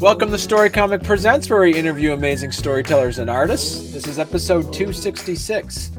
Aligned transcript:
Welcome 0.00 0.30
to 0.30 0.38
Storycomic 0.38 1.02
Presents, 1.02 1.50
where 1.50 1.60
we 1.60 1.74
interview 1.74 2.12
amazing 2.12 2.52
storytellers 2.52 3.18
and 3.18 3.28
artists. 3.28 3.92
This 3.92 4.06
is 4.06 4.20
episode 4.20 4.72
266. 4.72 5.90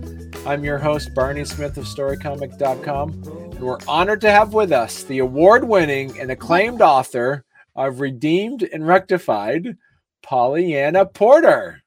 I'm 0.46 0.64
your 0.64 0.78
host, 0.78 1.14
Barney 1.14 1.44
Smith 1.44 1.78
of 1.78 1.84
StoryComic.com, 1.84 3.10
and 3.12 3.60
we're 3.60 3.78
honored 3.90 4.22
to 4.22 4.32
have 4.32 4.54
with 4.54 4.72
us 4.72 5.04
the 5.04 5.20
award 5.20 5.66
winning 5.66 6.18
and 6.18 6.32
acclaimed 6.32 6.82
author 6.82 7.44
of 7.76 8.00
Redeemed 8.00 8.64
and 8.64 8.86
Rectified, 8.86 9.78
Pollyanna 10.22 11.06
Porter. 11.06 11.84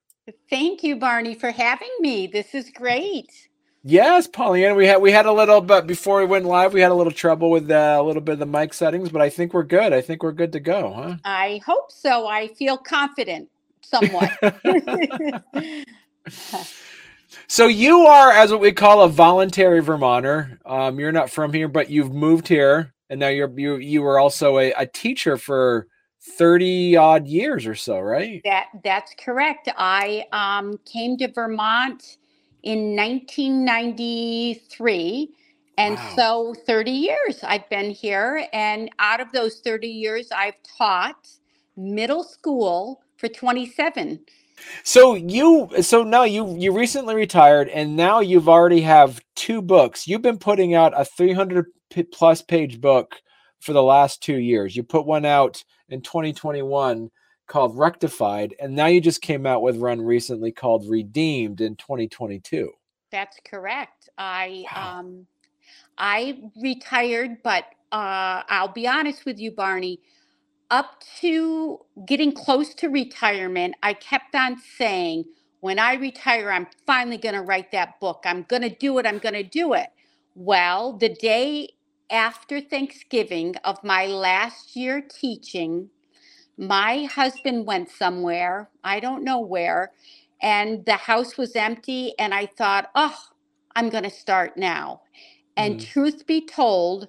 Thank 0.48 0.82
you, 0.82 0.96
Barney, 0.96 1.34
for 1.34 1.50
having 1.50 1.90
me. 2.00 2.26
This 2.26 2.54
is 2.54 2.70
great. 2.70 3.48
Yes, 3.84 4.28
Pollyanna. 4.28 4.76
We 4.76 4.86
had 4.86 5.02
we 5.02 5.10
had 5.10 5.26
a 5.26 5.32
little, 5.32 5.60
but 5.60 5.88
before 5.88 6.20
we 6.20 6.26
went 6.26 6.44
live, 6.44 6.72
we 6.72 6.80
had 6.80 6.92
a 6.92 6.94
little 6.94 7.12
trouble 7.12 7.50
with 7.50 7.68
uh, 7.68 7.96
a 7.98 8.02
little 8.02 8.22
bit 8.22 8.34
of 8.34 8.38
the 8.38 8.46
mic 8.46 8.72
settings, 8.74 9.08
but 9.08 9.20
I 9.20 9.28
think 9.28 9.52
we're 9.52 9.64
good. 9.64 9.92
I 9.92 10.00
think 10.00 10.22
we're 10.22 10.30
good 10.32 10.52
to 10.52 10.60
go, 10.60 10.92
huh? 10.92 11.16
I 11.24 11.60
hope 11.66 11.90
so. 11.90 12.28
I 12.28 12.46
feel 12.48 12.78
confident, 12.78 13.48
somewhat. 13.80 14.30
so 17.48 17.66
you 17.66 18.06
are, 18.06 18.30
as 18.30 18.52
what 18.52 18.60
we 18.60 18.70
call 18.70 19.02
a 19.02 19.08
voluntary 19.08 19.80
Vermonter. 19.80 20.60
Um, 20.64 21.00
you're 21.00 21.10
not 21.10 21.28
from 21.28 21.52
here, 21.52 21.66
but 21.66 21.90
you've 21.90 22.12
moved 22.12 22.46
here, 22.46 22.91
and 23.12 23.20
now 23.20 23.28
you're 23.28 23.52
you 23.58 23.76
you 23.76 24.00
were 24.00 24.18
also 24.18 24.58
a, 24.58 24.72
a 24.72 24.86
teacher 24.86 25.36
for 25.36 25.86
30 26.38 26.96
odd 26.96 27.26
years 27.26 27.66
or 27.66 27.74
so, 27.74 28.00
right? 28.00 28.40
That 28.44 28.68
that's 28.82 29.12
correct. 29.22 29.68
I 29.76 30.24
um, 30.32 30.78
came 30.90 31.18
to 31.18 31.30
Vermont 31.30 32.16
in 32.62 32.96
1993. 32.96 35.28
And 35.78 35.96
wow. 35.96 36.12
so 36.16 36.54
30 36.66 36.90
years 36.90 37.40
I've 37.42 37.68
been 37.68 37.90
here. 37.90 38.46
And 38.52 38.90
out 38.98 39.20
of 39.20 39.30
those 39.32 39.60
30 39.60 39.88
years, 39.88 40.28
I've 40.34 40.56
taught 40.78 41.28
middle 41.76 42.24
school 42.24 43.02
for 43.16 43.28
27. 43.28 44.20
So 44.84 45.16
you 45.16 45.68
so 45.82 46.02
now 46.02 46.24
you 46.24 46.56
you 46.56 46.72
recently 46.72 47.14
retired 47.14 47.68
and 47.68 47.94
now 47.96 48.20
you've 48.20 48.48
already 48.48 48.80
have 48.82 49.20
two 49.34 49.60
books. 49.60 50.08
You've 50.08 50.22
been 50.22 50.38
putting 50.38 50.74
out 50.74 50.98
a 50.98 51.04
300 51.04 51.66
plus 52.12 52.42
page 52.42 52.80
book 52.80 53.20
for 53.60 53.72
the 53.72 53.82
last 53.82 54.22
2 54.22 54.38
years. 54.38 54.76
You 54.76 54.82
put 54.82 55.06
one 55.06 55.24
out 55.24 55.62
in 55.88 56.00
2021 56.02 57.10
called 57.46 57.76
Rectified, 57.76 58.54
and 58.60 58.74
now 58.74 58.86
you 58.86 59.00
just 59.00 59.20
came 59.20 59.46
out 59.46 59.62
with 59.62 59.76
one 59.76 60.00
recently 60.00 60.52
called 60.52 60.88
Redeemed 60.88 61.60
in 61.60 61.76
2022. 61.76 62.70
That's 63.10 63.38
correct. 63.44 64.08
I 64.16 64.64
wow. 64.74 64.98
um 65.00 65.26
I 65.98 66.40
retired, 66.60 67.42
but 67.42 67.64
uh, 67.92 68.42
I'll 68.48 68.72
be 68.72 68.86
honest 68.86 69.24
with 69.24 69.38
you, 69.38 69.50
Barney. 69.50 70.00
Up 70.70 71.02
to 71.20 71.80
getting 72.06 72.32
close 72.32 72.74
to 72.74 72.88
retirement, 72.88 73.74
I 73.82 73.92
kept 73.92 74.34
on 74.34 74.56
saying, 74.78 75.24
when 75.60 75.78
I 75.78 75.94
retire, 75.94 76.50
I'm 76.50 76.66
finally 76.86 77.18
going 77.18 77.34
to 77.34 77.42
write 77.42 77.70
that 77.72 78.00
book. 78.00 78.22
I'm 78.24 78.44
going 78.44 78.62
to 78.62 78.74
do 78.74 78.98
it. 78.98 79.06
I'm 79.06 79.18
going 79.18 79.34
to 79.34 79.42
do 79.42 79.74
it. 79.74 79.88
Well, 80.34 80.94
the 80.94 81.10
day 81.10 81.68
after 82.12 82.60
Thanksgiving 82.60 83.56
of 83.64 83.84
my 83.84 84.06
last 84.06 84.76
year 84.76 85.02
teaching, 85.02 85.90
my 86.58 87.04
husband 87.04 87.66
went 87.66 87.90
somewhere, 87.90 88.70
I 88.84 89.00
don't 89.00 89.24
know 89.24 89.40
where, 89.40 89.92
and 90.42 90.84
the 90.86 90.96
house 90.96 91.38
was 91.38 91.56
empty. 91.56 92.14
And 92.18 92.34
I 92.34 92.46
thought, 92.46 92.90
oh, 92.94 93.16
I'm 93.76 93.90
going 93.90 94.04
to 94.04 94.10
start 94.10 94.56
now. 94.56 95.02
And 95.56 95.78
mm. 95.78 95.84
truth 95.84 96.26
be 96.26 96.46
told, 96.46 97.08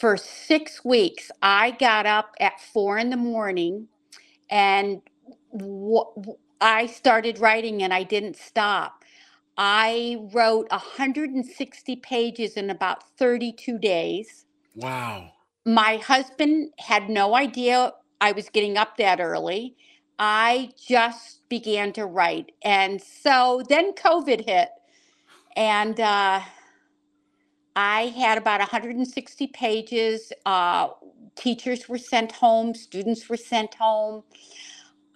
for 0.00 0.16
six 0.16 0.84
weeks, 0.84 1.30
I 1.42 1.72
got 1.72 2.06
up 2.06 2.34
at 2.40 2.60
four 2.60 2.98
in 2.98 3.10
the 3.10 3.16
morning 3.18 3.88
and 4.50 5.02
w- 5.56 6.36
I 6.60 6.86
started 6.86 7.38
writing 7.38 7.82
and 7.82 7.92
I 7.92 8.02
didn't 8.02 8.36
stop. 8.36 9.04
I 9.58 10.18
wrote 10.32 10.70
160 10.70 11.96
pages 11.96 12.54
in 12.54 12.70
about 12.70 13.04
32 13.18 13.78
days. 13.78 14.43
Wow. 14.74 15.32
My 15.66 15.96
husband 15.96 16.70
had 16.78 17.08
no 17.08 17.34
idea 17.34 17.92
I 18.20 18.32
was 18.32 18.48
getting 18.48 18.76
up 18.76 18.96
that 18.98 19.20
early. 19.20 19.76
I 20.18 20.70
just 20.76 21.48
began 21.48 21.92
to 21.94 22.06
write. 22.06 22.52
And 22.62 23.00
so 23.02 23.62
then 23.68 23.92
COVID 23.94 24.44
hit. 24.44 24.70
And 25.56 25.98
uh, 26.00 26.40
I 27.76 28.00
had 28.16 28.38
about 28.38 28.60
160 28.60 29.46
pages. 29.48 30.32
Uh, 30.46 30.88
teachers 31.34 31.88
were 31.88 31.98
sent 31.98 32.32
home, 32.32 32.74
students 32.74 33.28
were 33.28 33.36
sent 33.36 33.74
home. 33.74 34.22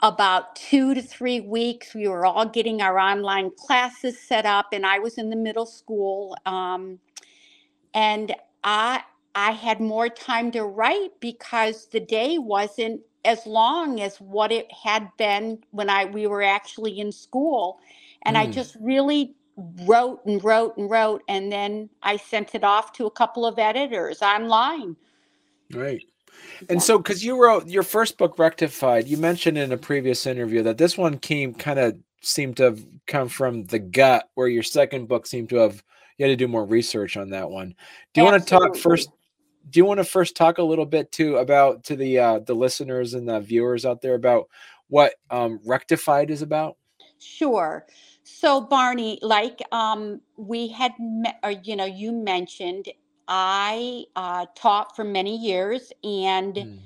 About 0.00 0.54
two 0.54 0.94
to 0.94 1.02
three 1.02 1.40
weeks, 1.40 1.92
we 1.92 2.06
were 2.06 2.24
all 2.24 2.46
getting 2.46 2.80
our 2.80 3.00
online 3.00 3.50
classes 3.56 4.20
set 4.20 4.46
up, 4.46 4.66
and 4.72 4.86
I 4.86 5.00
was 5.00 5.18
in 5.18 5.28
the 5.28 5.36
middle 5.36 5.66
school. 5.66 6.36
Um, 6.46 7.00
and 7.94 8.32
I, 8.62 9.02
I 9.38 9.52
had 9.52 9.80
more 9.80 10.08
time 10.08 10.50
to 10.50 10.64
write 10.64 11.10
because 11.20 11.86
the 11.86 12.00
day 12.00 12.38
wasn't 12.38 13.02
as 13.24 13.46
long 13.46 14.00
as 14.00 14.16
what 14.16 14.50
it 14.50 14.66
had 14.72 15.08
been 15.16 15.62
when 15.70 15.88
I 15.88 16.06
we 16.06 16.26
were 16.26 16.42
actually 16.42 16.98
in 16.98 17.12
school. 17.12 17.78
And 18.22 18.34
mm. 18.34 18.40
I 18.40 18.46
just 18.48 18.76
really 18.80 19.36
wrote 19.86 20.26
and 20.26 20.42
wrote 20.42 20.76
and 20.76 20.90
wrote 20.90 21.22
and 21.28 21.52
then 21.52 21.88
I 22.02 22.16
sent 22.16 22.56
it 22.56 22.64
off 22.64 22.92
to 22.94 23.06
a 23.06 23.12
couple 23.12 23.46
of 23.46 23.60
editors 23.60 24.22
online. 24.22 24.96
Right. 25.72 26.02
And 26.68 26.82
so 26.82 27.00
cuz 27.00 27.24
you 27.24 27.40
wrote 27.40 27.68
your 27.68 27.84
first 27.84 28.18
book 28.18 28.40
Rectified, 28.40 29.06
you 29.06 29.18
mentioned 29.18 29.56
in 29.56 29.70
a 29.70 29.76
previous 29.76 30.26
interview 30.26 30.64
that 30.64 30.78
this 30.78 30.98
one 30.98 31.16
came 31.16 31.54
kind 31.54 31.78
of 31.78 31.96
seemed 32.22 32.56
to 32.56 32.64
have 32.64 32.84
come 33.06 33.28
from 33.28 33.66
the 33.66 33.78
gut 33.78 34.28
where 34.34 34.48
your 34.48 34.64
second 34.64 35.06
book 35.06 35.28
seemed 35.28 35.48
to 35.50 35.56
have 35.56 35.84
you 36.16 36.26
had 36.26 36.32
to 36.32 36.36
do 36.36 36.48
more 36.48 36.64
research 36.64 37.16
on 37.16 37.30
that 37.30 37.48
one. 37.48 37.76
Do 38.12 38.20
you 38.20 38.24
want 38.24 38.42
to 38.42 38.48
talk 38.48 38.76
first 38.76 39.10
do 39.70 39.80
you 39.80 39.84
want 39.84 39.98
to 39.98 40.04
first 40.04 40.36
talk 40.36 40.58
a 40.58 40.62
little 40.62 40.86
bit 40.86 41.12
too 41.12 41.36
about 41.36 41.84
to 41.84 41.96
the 41.96 42.18
uh, 42.18 42.38
the 42.40 42.54
listeners 42.54 43.14
and 43.14 43.28
the 43.28 43.40
viewers 43.40 43.84
out 43.84 44.00
there 44.00 44.14
about 44.14 44.48
what 44.88 45.14
um, 45.30 45.60
rectified 45.64 46.30
is 46.30 46.42
about? 46.42 46.76
Sure. 47.18 47.86
So 48.22 48.60
Barney, 48.60 49.18
like 49.22 49.60
um, 49.72 50.20
we 50.36 50.68
had, 50.68 50.92
me- 50.98 51.32
or 51.42 51.50
you 51.50 51.76
know, 51.76 51.84
you 51.84 52.12
mentioned, 52.12 52.88
I 53.26 54.04
uh, 54.16 54.46
taught 54.54 54.94
for 54.94 55.04
many 55.04 55.36
years, 55.36 55.92
and 56.04 56.54
mm. 56.54 56.78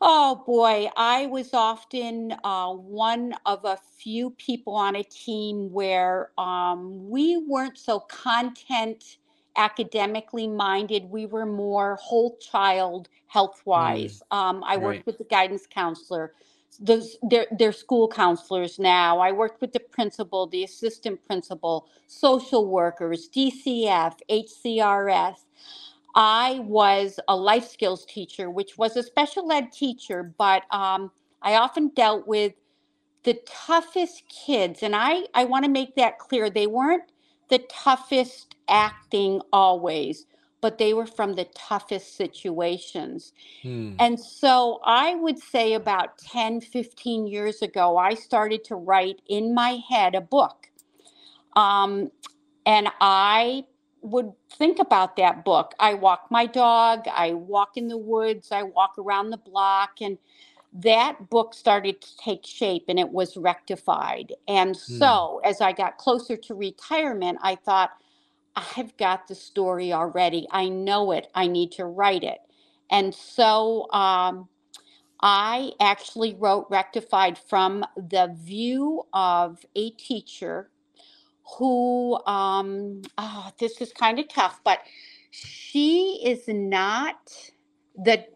oh 0.00 0.42
boy, 0.46 0.88
I 0.96 1.26
was 1.26 1.54
often 1.54 2.34
uh, 2.44 2.72
one 2.72 3.34
of 3.46 3.64
a 3.64 3.78
few 3.96 4.30
people 4.30 4.74
on 4.74 4.96
a 4.96 5.02
team 5.02 5.72
where 5.72 6.30
um, 6.38 7.08
we 7.08 7.38
weren't 7.38 7.78
so 7.78 8.00
content 8.00 9.18
academically 9.56 10.48
minded. 10.48 11.04
We 11.10 11.26
were 11.26 11.46
more 11.46 11.96
whole 11.96 12.36
child 12.38 13.08
health 13.26 13.62
wise. 13.64 14.22
Mm. 14.32 14.36
Um, 14.36 14.64
I 14.64 14.76
worked 14.76 15.06
with 15.06 15.18
the 15.18 15.24
guidance 15.24 15.66
counselor. 15.66 16.32
Those 16.80 17.16
they're, 17.22 17.46
they're 17.56 17.72
school 17.72 18.08
counselors 18.08 18.78
now. 18.78 19.18
I 19.20 19.30
worked 19.32 19.60
with 19.60 19.72
the 19.72 19.80
principal, 19.80 20.46
the 20.46 20.64
assistant 20.64 21.24
principal, 21.24 21.88
social 22.06 22.66
workers, 22.66 23.28
DCF, 23.34 24.18
HCRS. 24.28 25.36
I 26.16 26.60
was 26.60 27.18
a 27.28 27.36
life 27.36 27.68
skills 27.68 28.04
teacher, 28.04 28.50
which 28.50 28.78
was 28.78 28.96
a 28.96 29.02
special 29.02 29.50
ed 29.50 29.72
teacher, 29.72 30.32
but 30.36 30.62
um, 30.70 31.10
I 31.42 31.54
often 31.54 31.88
dealt 31.88 32.26
with 32.26 32.54
the 33.24 33.34
toughest 33.46 34.22
kids. 34.28 34.82
And 34.82 34.94
I, 34.94 35.24
I 35.34 35.44
want 35.44 35.64
to 35.64 35.70
make 35.70 35.96
that 35.96 36.18
clear. 36.18 36.50
They 36.50 36.66
weren't 36.66 37.10
the 37.48 37.58
toughest 37.70 38.53
acting 38.68 39.40
always, 39.52 40.26
but 40.60 40.78
they 40.78 40.94
were 40.94 41.06
from 41.06 41.34
the 41.34 41.44
toughest 41.54 42.16
situations. 42.16 43.32
Hmm. 43.62 43.94
And 43.98 44.18
so 44.18 44.80
I 44.84 45.14
would 45.14 45.38
say 45.38 45.74
about 45.74 46.18
10, 46.18 46.62
15 46.62 47.26
years 47.26 47.60
ago, 47.62 47.96
I 47.96 48.14
started 48.14 48.64
to 48.64 48.74
write 48.74 49.20
in 49.28 49.54
my 49.54 49.78
head 49.88 50.14
a 50.14 50.20
book. 50.20 50.70
Um, 51.54 52.10
and 52.66 52.88
I 53.00 53.64
would 54.00 54.32
think 54.52 54.78
about 54.78 55.16
that 55.16 55.44
book. 55.44 55.74
I 55.78 55.94
walk 55.94 56.26
my 56.30 56.46
dog, 56.46 57.06
I 57.14 57.32
walk 57.32 57.76
in 57.76 57.88
the 57.88 57.98
woods, 57.98 58.52
I 58.52 58.62
walk 58.62 58.94
around 58.98 59.30
the 59.30 59.38
block, 59.38 60.00
and 60.00 60.18
that 60.74 61.30
book 61.30 61.54
started 61.54 62.00
to 62.00 62.16
take 62.16 62.44
shape 62.44 62.84
and 62.88 62.98
it 62.98 63.10
was 63.10 63.36
rectified. 63.36 64.32
And 64.48 64.76
hmm. 64.76 64.98
so, 64.98 65.40
as 65.44 65.60
I 65.60 65.72
got 65.72 65.98
closer 65.98 66.36
to 66.36 66.54
retirement, 66.54 67.38
I 67.42 67.54
thought, 67.54 67.92
I've 68.56 68.96
got 68.96 69.28
the 69.28 69.34
story 69.34 69.92
already. 69.92 70.46
I 70.50 70.68
know 70.68 71.12
it. 71.12 71.28
I 71.34 71.46
need 71.46 71.72
to 71.72 71.86
write 71.86 72.24
it. 72.24 72.38
And 72.90 73.14
so 73.14 73.90
um, 73.92 74.48
I 75.20 75.72
actually 75.80 76.34
wrote 76.34 76.66
Rectified 76.70 77.38
from 77.38 77.84
the 77.96 78.36
view 78.40 79.04
of 79.12 79.64
a 79.76 79.90
teacher 79.92 80.70
who, 81.58 82.18
um, 82.26 83.02
oh, 83.18 83.50
this 83.58 83.80
is 83.80 83.92
kind 83.92 84.18
of 84.18 84.28
tough, 84.28 84.60
but 84.64 84.80
she 85.30 86.20
is 86.24 86.44
not 86.48 87.32
the 87.96 88.26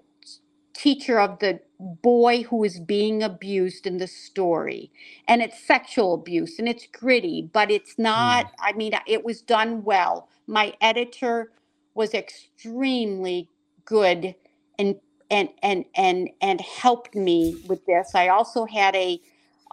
teacher 0.75 1.21
of 1.21 1.38
the 1.41 1.61
boy 1.80 2.42
who 2.42 2.64
is 2.64 2.80
being 2.80 3.22
abused 3.22 3.86
in 3.86 3.98
the 3.98 4.06
story. 4.06 4.90
And 5.26 5.42
it's 5.42 5.62
sexual 5.62 6.14
abuse 6.14 6.58
and 6.58 6.69
it's 6.69 6.86
gritty, 6.86 7.42
but 7.52 7.70
it's 7.70 7.98
not, 7.98 8.46
mm. 8.46 8.50
I 8.60 8.72
mean, 8.72 8.92
it 9.06 9.25
was 9.25 9.40
done 9.42 9.84
well. 9.84 10.28
My 10.46 10.75
editor 10.80 11.52
was 11.94 12.14
extremely 12.14 13.48
good 13.84 14.34
and 14.78 14.96
and 15.30 15.48
and 15.62 15.84
and 15.94 16.30
and 16.40 16.60
helped 16.60 17.14
me 17.14 17.56
with 17.66 17.84
this. 17.86 18.14
I 18.14 18.28
also 18.28 18.64
had 18.64 18.94
a 18.96 19.20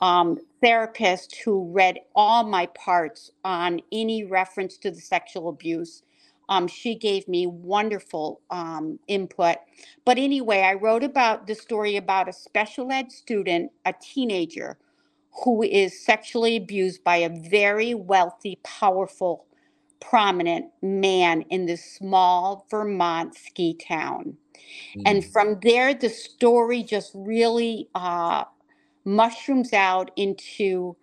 um, 0.02 0.40
therapist 0.62 1.38
who 1.44 1.72
read 1.72 2.00
all 2.16 2.44
my 2.44 2.66
parts 2.68 3.32
on 3.44 3.82
any 3.92 4.24
reference 4.26 4.78
to 4.78 4.92
the 4.92 5.00
sexual 5.00 5.50
abuse. 5.50 6.04
Um, 6.50 6.68
she 6.68 6.96
gave 6.96 7.28
me 7.28 7.48
wonderful 7.48 8.42
um, 8.50 9.00
input. 9.08 9.58
But 10.06 10.18
anyway, 10.18 10.62
I 10.62 10.74
wrote 10.74 11.04
about 11.04 11.48
the 11.48 11.56
story 11.56 11.98
about 11.98 12.30
a 12.30 12.34
special 12.34 12.92
ed 12.92 13.12
student, 13.12 13.72
a 13.86 13.94
teenager, 14.02 14.78
who 15.44 15.64
is 15.64 16.06
sexually 16.06 16.56
abused 16.56 17.04
by 17.04 17.18
a 17.18 17.30
very 17.50 17.94
wealthy, 17.94 18.60
powerful, 18.64 19.46
prominent 20.00 20.68
man 20.82 21.42
in 21.50 21.66
this 21.66 21.84
small 21.84 22.66
Vermont 22.70 23.36
ski 23.36 23.74
town. 23.74 24.38
Mm. 24.96 25.02
And 25.06 25.26
from 25.26 25.60
there, 25.62 25.94
the 25.94 26.10
story 26.10 26.84
just 26.84 27.12
really 27.14 27.90
uh, 27.96 28.46
mushrooms 29.04 29.74
out 29.74 30.12
into 30.16 30.96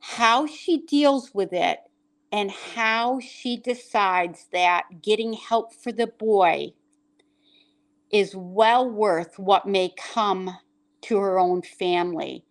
how 0.00 0.46
she 0.46 0.78
deals 0.78 1.34
with 1.34 1.52
it 1.52 1.78
and 2.32 2.50
how 2.50 3.20
she 3.20 3.56
decides 3.56 4.46
that 4.52 4.84
getting 5.02 5.32
help 5.32 5.72
for 5.72 5.92
the 5.92 6.06
boy 6.06 6.72
is 8.10 8.34
well 8.34 8.88
worth 8.88 9.38
what 9.38 9.66
may 9.66 9.92
come 9.96 10.56
to 11.02 11.18
her 11.18 11.38
own 11.38 11.62
family. 11.62 12.44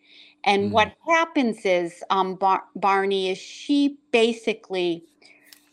And 0.44 0.70
mm. 0.70 0.72
what 0.72 0.94
happens 1.08 1.66
is, 1.66 2.04
um, 2.10 2.36
Bar- 2.36 2.66
Barney, 2.76 3.32
is 3.32 3.38
she 3.38 3.98
basically 4.12 5.04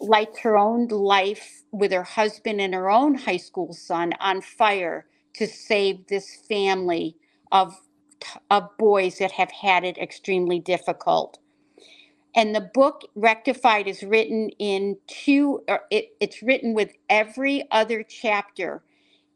lights 0.00 0.40
her 0.40 0.56
own 0.56 0.88
life 0.88 1.62
with 1.70 1.92
her 1.92 2.02
husband 2.02 2.60
and 2.60 2.74
her 2.74 2.90
own 2.90 3.14
high 3.14 3.36
school 3.36 3.72
son 3.72 4.12
on 4.20 4.40
fire 4.40 5.06
to 5.34 5.46
save 5.46 6.06
this 6.08 6.36
family 6.48 7.16
of 7.52 7.74
of 8.50 8.68
boys 8.78 9.18
that 9.18 9.32
have 9.32 9.50
had 9.50 9.82
it 9.84 9.98
extremely 9.98 10.60
difficult. 10.60 11.38
And 12.34 12.54
the 12.54 12.70
book 12.72 13.02
Rectified 13.14 13.86
is 13.86 14.02
written 14.02 14.50
in 14.58 14.96
two, 15.06 15.62
or 15.68 15.82
it, 15.90 16.10
it's 16.20 16.42
written 16.42 16.74
with 16.74 16.92
every 17.10 17.64
other 17.70 18.02
chapter 18.02 18.82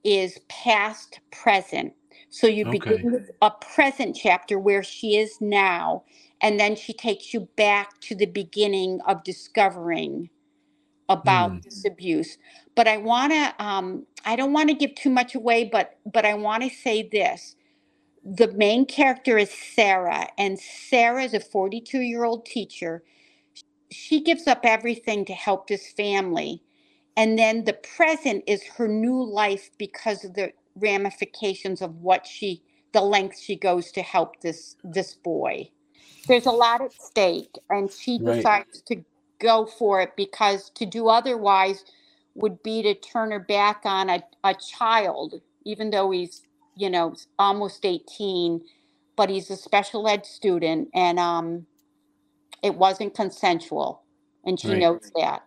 is 0.05 0.39
past 0.49 1.21
present. 1.31 1.93
So 2.31 2.47
you 2.47 2.67
okay. 2.67 2.79
begin 2.79 3.13
with 3.13 3.31
a 3.43 3.51
present 3.51 4.17
chapter 4.17 4.59
where 4.59 4.83
she 4.83 5.17
is 5.17 5.37
now, 5.41 6.05
and 6.41 6.59
then 6.59 6.77
she 6.77 6.93
takes 6.93 7.35
you 7.35 7.49
back 7.57 8.01
to 8.03 8.15
the 8.15 8.27
beginning 8.27 9.01
of 9.07 9.25
discovering 9.25 10.31
about 11.09 11.53
mm. 11.53 11.63
this 11.63 11.85
abuse. 11.85 12.39
But 12.75 12.89
I 12.89 12.97
want 12.99 13.33
to, 13.33 13.65
um, 13.65 14.07
I 14.25 14.37
don't 14.37 14.53
want 14.53 14.69
to 14.71 14.75
give 14.75 14.95
too 14.95 15.11
much 15.11 15.35
away, 15.35 15.65
but 15.65 15.99
but 16.11 16.25
I 16.25 16.35
want 16.35 16.63
to 16.63 16.71
say 16.71 17.09
this: 17.11 17.57
the 18.27 18.53
main 18.53 18.87
character 18.87 19.39
is 19.39 19.51
Sarah, 19.53 20.29
and 20.37 20.59
Sarah 20.59 21.25
is 21.25 21.35
a 21.35 21.41
42 21.41 22.01
year 22.01 22.25
old 22.25 22.45
teacher. 22.45 23.05
She 23.93 24.21
gives 24.21 24.49
up 24.49 24.61
everything 24.65 25.25
to 25.27 25.35
help 25.35 25.69
this 25.69 25.93
family. 25.93 26.63
And 27.17 27.39
then 27.39 27.65
the 27.65 27.75
present 27.75 28.45
is 28.47 28.65
her 28.77 28.89
new 28.89 29.23
life 29.25 29.71
because 29.79 30.25
of 30.25 30.35
the 30.35 30.53
ramifications 30.75 31.81
of 31.83 32.03
what 32.03 32.27
she, 32.27 32.63
the 32.93 33.01
length 33.01 33.39
she 33.39 33.57
goes 33.57 33.93
to 33.93 34.03
help 34.03 34.41
this 34.43 34.77
this 34.85 35.15
boy. 35.15 35.71
There's 36.27 36.47
a 36.47 36.51
lot 36.51 36.83
at 36.83 36.93
stake, 36.93 37.57
and 37.71 37.91
she 37.91 38.21
right. 38.21 38.37
decides 38.37 38.83
to 38.89 39.05
go 39.41 39.67
for 39.67 40.01
it 40.03 40.17
because 40.17 40.71
to 40.71 40.87
do 40.87 41.09
otherwise 41.09 41.85
would 42.35 42.63
be 42.63 42.83
to 42.83 42.95
turn 42.95 43.31
her 43.31 43.41
back 43.41 43.83
on 43.85 44.11
a, 44.11 44.23
a 44.45 44.55
child, 44.55 45.41
even 45.65 45.91
though 45.91 46.11
he's 46.11 46.43
you 46.77 46.91
know, 46.91 47.15
almost 47.39 47.85
18, 47.85 48.61
but 49.17 49.31
he's 49.31 49.51
a 49.51 49.57
special 49.57 50.07
ed 50.07 50.27
student 50.27 50.89
and 50.95 51.19
um, 51.19 51.67
it 52.63 52.75
wasn't 52.75 53.15
consensual. 53.15 54.03
And 54.45 54.61
she 54.61 54.69
right. 54.69 54.79
knows 54.79 55.11
that. 55.17 55.43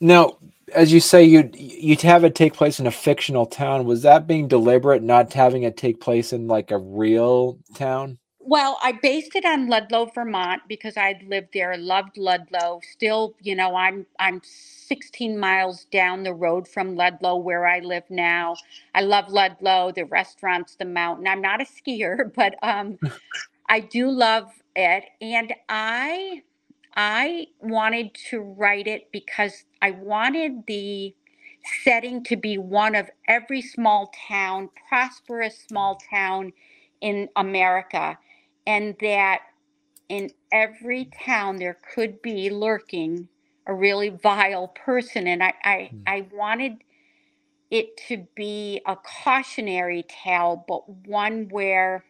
Now, 0.00 0.38
as 0.74 0.92
you 0.92 1.00
say, 1.00 1.24
you'd 1.24 1.56
you'd 1.56 2.02
have 2.02 2.24
it 2.24 2.34
take 2.34 2.54
place 2.54 2.78
in 2.78 2.86
a 2.86 2.92
fictional 2.92 3.46
town. 3.46 3.84
Was 3.86 4.02
that 4.02 4.26
being 4.26 4.48
deliberate, 4.48 5.02
not 5.02 5.32
having 5.32 5.62
it 5.62 5.76
take 5.76 6.00
place 6.00 6.32
in 6.32 6.46
like 6.46 6.70
a 6.70 6.78
real 6.78 7.58
town? 7.74 8.18
Well, 8.46 8.78
I 8.82 8.92
based 8.92 9.36
it 9.36 9.44
on 9.46 9.68
Ludlow, 9.68 10.06
Vermont, 10.06 10.62
because 10.68 10.96
I'd 10.96 11.24
lived 11.24 11.50
there, 11.54 11.76
loved 11.78 12.18
Ludlow. 12.18 12.80
Still, 12.92 13.34
you 13.42 13.56
know, 13.56 13.76
I'm 13.76 14.06
I'm 14.20 14.42
16 14.44 15.38
miles 15.38 15.86
down 15.86 16.24
the 16.24 16.34
road 16.34 16.68
from 16.68 16.96
Ludlow, 16.96 17.36
where 17.36 17.66
I 17.66 17.80
live 17.80 18.04
now. 18.10 18.56
I 18.94 19.02
love 19.02 19.30
Ludlow, 19.30 19.92
the 19.94 20.04
restaurants, 20.06 20.76
the 20.76 20.86
mountain. 20.86 21.28
I'm 21.28 21.42
not 21.42 21.62
a 21.62 21.66
skier, 21.66 22.32
but 22.36 22.56
um, 22.62 22.98
I 23.68 23.80
do 23.80 24.10
love 24.10 24.50
it, 24.76 25.04
and 25.20 25.54
I 25.68 26.42
I 26.96 27.48
wanted 27.60 28.14
to 28.30 28.40
write 28.40 28.88
it 28.88 29.10
because 29.12 29.64
I 29.82 29.92
wanted 29.92 30.66
the 30.66 31.14
setting 31.84 32.24
to 32.24 32.36
be 32.36 32.58
one 32.58 32.94
of 32.96 33.10
every 33.28 33.62
small 33.62 34.12
town, 34.28 34.70
prosperous 34.88 35.58
small 35.68 36.00
town 36.10 36.52
in 37.00 37.28
America 37.36 38.18
and 38.66 38.96
that 39.00 39.42
in 40.08 40.30
every 40.52 41.06
town 41.24 41.56
there 41.58 41.78
could 41.94 42.22
be 42.22 42.50
lurking 42.50 43.28
a 43.66 43.74
really 43.74 44.10
vile 44.10 44.68
person. 44.68 45.26
And 45.26 45.42
i 45.42 45.54
i, 45.64 45.90
mm. 45.94 46.02
I 46.06 46.26
wanted 46.32 46.84
it 47.70 47.96
to 48.08 48.26
be 48.36 48.80
a 48.86 48.96
cautionary 48.96 50.04
tale 50.08 50.64
but 50.68 50.88
one 51.08 51.48
where 51.50 52.04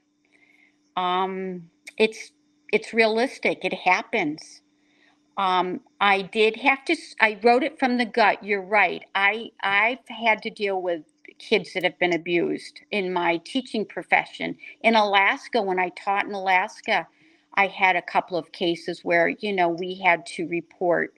um 0.97 1.71
it's 1.99 2.33
it's 2.73 2.95
realistic. 2.95 3.65
It 3.65 3.75
happens. 3.75 4.63
Um 5.39 5.81
i 6.01 6.23
did 6.23 6.57
have 6.57 6.85
to 6.87 6.97
i 7.21 7.39
wrote 7.43 7.65
it 7.65 7.79
from 7.79 7.99
the 7.99 8.07
gut. 8.07 8.45
You're 8.45 8.63
right. 8.63 9.05
I 9.15 9.51
i've 9.63 10.07
had 10.09 10.43
to 10.43 10.51
deal 10.51 10.83
with 10.83 11.03
kids 11.39 11.73
that 11.75 11.85
have 11.85 11.99
been 11.99 12.13
abused 12.13 12.81
in 12.91 13.13
my 13.13 13.39
teaching 13.39 13.85
profession. 13.85 14.57
In 14.83 14.95
Alaska, 14.95 15.61
when 15.63 15.79
I 15.79 15.91
taught 15.91 16.27
in 16.27 16.33
Alaska, 16.33 17.07
I 17.55 17.67
had 17.67 17.97
a 17.97 18.03
couple 18.03 18.37
of 18.37 18.53
cases 18.53 19.01
where, 19.05 19.29
you 19.29 19.53
know, 19.53 19.69
we 19.69 19.95
had 19.95 20.27
to 20.27 20.47
report 20.49 21.15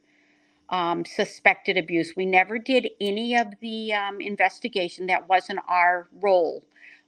um, 0.71 1.05
suspected 1.05 1.77
abuse. 1.77 2.15
We 2.17 2.27
never 2.27 2.59
did 2.59 2.89
any 3.01 3.37
of 3.37 3.49
the 3.61 3.93
um, 3.95 4.21
investigation. 4.21 5.07
That 5.07 5.29
wasn't 5.29 5.61
our 5.69 6.09
role. 6.21 6.63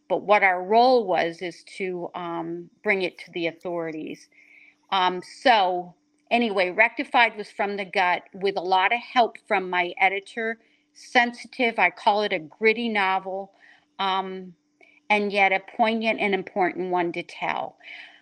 But 0.09 0.23
what 0.23 0.43
our 0.43 0.65
role 0.65 1.07
was 1.07 1.41
is 1.43 1.63
to 1.77 2.11
um, 2.15 2.71
bring 2.83 3.03
it 3.03 3.19
to 3.19 3.31
the 3.33 3.47
authorities. 3.47 4.29
Um, 4.91 5.23
so, 5.43 5.95
anyway, 6.31 6.71
Rectified 6.71 7.37
was 7.37 7.51
from 7.51 7.77
the 7.77 7.85
gut 7.85 8.23
with 8.35 8.57
a 8.57 8.63
lot 8.63 8.93
of 8.93 8.99
help 9.01 9.37
from 9.47 9.71
my 9.71 9.93
editor 10.01 10.59
sensitive. 10.95 11.79
I 11.79 11.91
call 11.91 12.23
it 12.23 12.33
a 12.33 12.39
gritty 12.39 12.89
novel, 12.89 13.53
um, 13.99 14.55
and 15.11 15.33
yet 15.33 15.53
a 15.53 15.61
poignant 15.77 16.21
and 16.21 16.35
important 16.35 16.91
one 16.91 17.13
to 17.13 17.23
tell. 17.23 17.77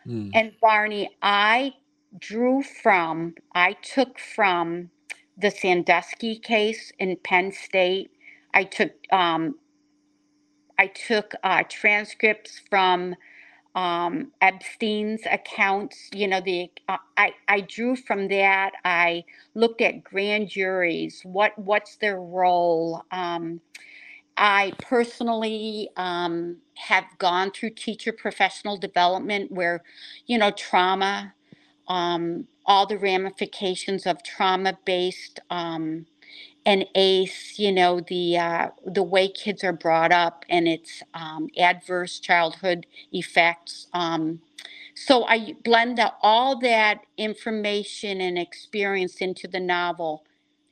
Mm. 0.06 0.30
And 0.34 0.52
Barney, 0.60 1.10
I 1.22 1.74
drew 2.18 2.62
from, 2.62 3.34
I 3.54 3.74
took 3.82 4.18
from 4.18 4.90
the 5.36 5.50
Sandusky 5.50 6.38
case 6.38 6.92
in 6.98 7.16
Penn 7.22 7.52
State. 7.52 8.10
I 8.54 8.64
took 8.64 8.92
um, 9.12 9.56
I 10.78 10.88
took 10.88 11.34
uh, 11.42 11.64
transcripts 11.68 12.60
from 12.70 13.14
um, 13.78 14.32
Epstein's 14.42 15.22
accounts. 15.30 16.10
You 16.14 16.28
know, 16.28 16.42
the 16.42 16.70
uh, 16.88 16.98
I 17.18 17.32
I 17.48 17.62
drew 17.62 17.96
from 17.96 18.28
that. 18.30 18.72
I 18.84 19.24
looked 19.54 19.82
at 19.82 20.04
grand 20.04 20.50
juries. 20.50 21.22
What 21.24 21.58
what's 21.58 21.96
their 21.98 22.20
role? 22.20 23.04
Um, 23.12 23.62
I 24.36 24.72
personally 24.80 25.90
um, 25.96 26.58
have 26.76 27.04
gone 27.18 27.52
through 27.52 27.70
teacher 27.70 28.12
professional 28.12 28.76
development 28.78 29.52
where, 29.52 29.82
you 30.26 30.38
know, 30.38 30.50
trauma, 30.50 31.34
um, 31.88 32.48
all 32.66 32.86
the 32.86 32.98
ramifications 32.98 34.06
of 34.06 34.22
trauma 34.24 34.78
based 34.84 35.40
um, 35.50 36.06
and 36.66 36.84
ACE, 36.94 37.58
you 37.58 37.72
know, 37.72 38.00
the 38.00 38.38
uh, 38.38 38.68
the 38.84 39.02
way 39.02 39.28
kids 39.28 39.64
are 39.64 39.72
brought 39.72 40.12
up 40.12 40.44
and 40.48 40.68
its 40.68 41.02
um, 41.14 41.48
adverse 41.56 42.18
childhood 42.18 42.86
effects. 43.12 43.86
Um, 43.92 44.40
so 44.94 45.24
I 45.26 45.54
blend 45.64 45.98
the, 45.98 46.12
all 46.22 46.58
that 46.60 47.02
information 47.16 48.20
and 48.20 48.36
experience 48.36 49.16
into 49.18 49.46
the 49.46 49.60
novel, 49.60 50.24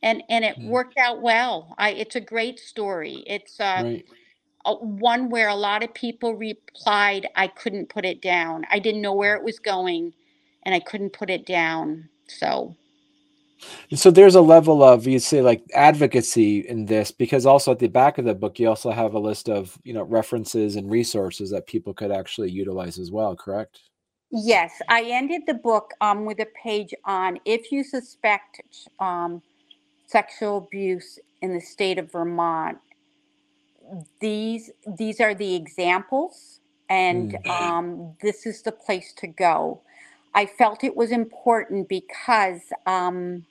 and 0.02 0.22
and 0.28 0.44
it 0.44 0.58
mm. 0.58 0.68
worked 0.68 0.98
out 0.98 1.22
well. 1.22 1.74
I 1.78 1.92
it's 1.92 2.16
a 2.16 2.20
great 2.20 2.58
story. 2.58 3.24
It's 3.26 3.60
uh, 3.60 3.82
right. 3.84 4.04
a, 4.64 4.74
one 4.74 5.30
where 5.30 5.48
a 5.48 5.54
lot 5.54 5.84
of 5.84 5.94
people 5.94 6.34
replied, 6.34 7.28
"I 7.36 7.46
couldn't 7.46 7.88
put 7.88 8.04
it 8.04 8.20
down. 8.20 8.64
I 8.70 8.80
didn't 8.80 9.00
know 9.00 9.14
where 9.14 9.36
it 9.36 9.44
was 9.44 9.58
going, 9.58 10.12
and 10.64 10.74
I 10.74 10.80
couldn't 10.80 11.12
put 11.12 11.30
it 11.30 11.46
down." 11.46 12.08
So 12.26 12.76
so 13.94 14.10
there's 14.10 14.34
a 14.34 14.40
level 14.40 14.82
of 14.82 15.06
you 15.06 15.18
say 15.18 15.40
like 15.40 15.62
advocacy 15.74 16.60
in 16.60 16.86
this 16.86 17.10
because 17.10 17.46
also 17.46 17.72
at 17.72 17.78
the 17.78 17.88
back 17.88 18.18
of 18.18 18.24
the 18.24 18.34
book 18.34 18.58
you 18.58 18.68
also 18.68 18.90
have 18.90 19.14
a 19.14 19.18
list 19.18 19.48
of 19.48 19.78
you 19.84 19.92
know 19.92 20.02
references 20.02 20.76
and 20.76 20.90
resources 20.90 21.50
that 21.50 21.66
people 21.66 21.94
could 21.94 22.10
actually 22.10 22.50
utilize 22.50 22.98
as 22.98 23.10
well 23.10 23.34
correct 23.34 23.80
yes 24.30 24.72
i 24.88 25.02
ended 25.02 25.42
the 25.46 25.54
book 25.54 25.92
um, 26.00 26.24
with 26.24 26.40
a 26.40 26.48
page 26.62 26.92
on 27.04 27.38
if 27.44 27.72
you 27.72 27.82
suspect 27.82 28.60
um, 29.00 29.42
sexual 30.06 30.58
abuse 30.58 31.18
in 31.42 31.52
the 31.52 31.60
state 31.60 31.98
of 31.98 32.10
vermont 32.12 32.78
these 34.20 34.70
these 34.98 35.20
are 35.20 35.34
the 35.34 35.54
examples 35.54 36.60
and 36.88 37.32
mm. 37.32 37.50
um, 37.50 38.14
this 38.20 38.46
is 38.46 38.62
the 38.62 38.72
place 38.72 39.12
to 39.16 39.26
go 39.26 39.80
I 40.36 40.46
felt 40.46 40.84
it 40.84 40.96
was 40.96 41.12
important 41.12 41.88
because 41.88 42.62
um, 42.86 43.46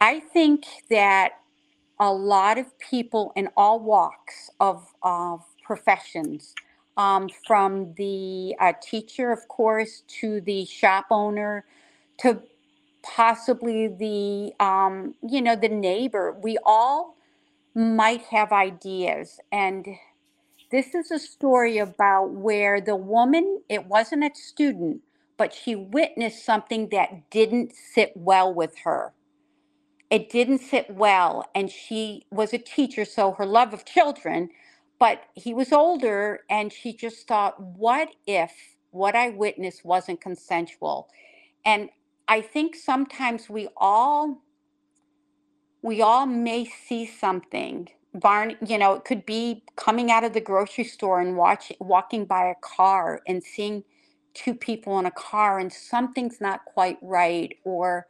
I 0.00 0.20
think 0.20 0.66
that 0.90 1.32
a 2.00 2.12
lot 2.12 2.58
of 2.58 2.78
people 2.78 3.32
in 3.36 3.48
all 3.56 3.80
walks 3.80 4.50
of, 4.60 4.86
of 5.02 5.42
professions, 5.64 6.54
um, 6.96 7.28
from 7.46 7.94
the 7.96 8.56
uh, 8.60 8.72
teacher, 8.82 9.32
of 9.32 9.48
course, 9.48 10.02
to 10.20 10.40
the 10.42 10.64
shop 10.66 11.06
owner, 11.10 11.64
to 12.20 12.42
possibly 13.02 13.88
the 13.88 14.52
um, 14.64 15.14
you 15.28 15.42
know 15.42 15.56
the 15.56 15.68
neighbor, 15.68 16.36
we 16.42 16.58
all 16.64 17.16
might 17.74 18.22
have 18.24 18.52
ideas. 18.52 19.40
And 19.52 19.86
this 20.72 20.94
is 20.94 21.10
a 21.10 21.18
story 21.20 21.78
about 21.78 22.30
where 22.32 22.80
the 22.80 22.96
woman 22.96 23.62
it 23.68 23.86
wasn't 23.86 24.24
a 24.24 24.30
student 24.34 25.02
but 25.40 25.54
she 25.54 25.74
witnessed 25.74 26.44
something 26.44 26.90
that 26.90 27.30
didn't 27.30 27.72
sit 27.74 28.12
well 28.14 28.52
with 28.52 28.76
her. 28.84 29.14
It 30.10 30.28
didn't 30.28 30.58
sit 30.60 30.90
well, 30.94 31.46
and 31.54 31.70
she 31.70 32.26
was 32.30 32.52
a 32.52 32.58
teacher, 32.58 33.06
so 33.06 33.32
her 33.32 33.46
love 33.46 33.72
of 33.72 33.86
children, 33.86 34.50
but 34.98 35.22
he 35.34 35.54
was 35.54 35.72
older, 35.72 36.40
and 36.50 36.70
she 36.70 36.92
just 36.92 37.26
thought, 37.26 37.58
what 37.58 38.10
if 38.26 38.52
what 38.90 39.16
I 39.16 39.30
witnessed 39.30 39.82
wasn't 39.82 40.20
consensual? 40.20 41.08
And 41.64 41.88
I 42.28 42.42
think 42.42 42.76
sometimes 42.76 43.48
we 43.48 43.68
all 43.78 44.42
we 45.82 46.02
all 46.02 46.26
may 46.26 46.66
see 46.66 47.06
something 47.06 47.88
barn 48.14 48.56
you 48.66 48.76
know 48.78 48.94
it 48.94 49.04
could 49.04 49.24
be 49.24 49.64
coming 49.76 50.10
out 50.10 50.24
of 50.24 50.34
the 50.34 50.40
grocery 50.40 50.84
store 50.84 51.20
and 51.20 51.36
watch 51.36 51.72
walking 51.80 52.24
by 52.26 52.46
a 52.46 52.54
car 52.60 53.20
and 53.26 53.42
seeing 53.42 53.84
two 54.34 54.54
people 54.54 54.98
in 54.98 55.06
a 55.06 55.10
car 55.10 55.58
and 55.58 55.72
something's 55.72 56.40
not 56.40 56.64
quite 56.64 56.98
right 57.02 57.56
or 57.64 58.06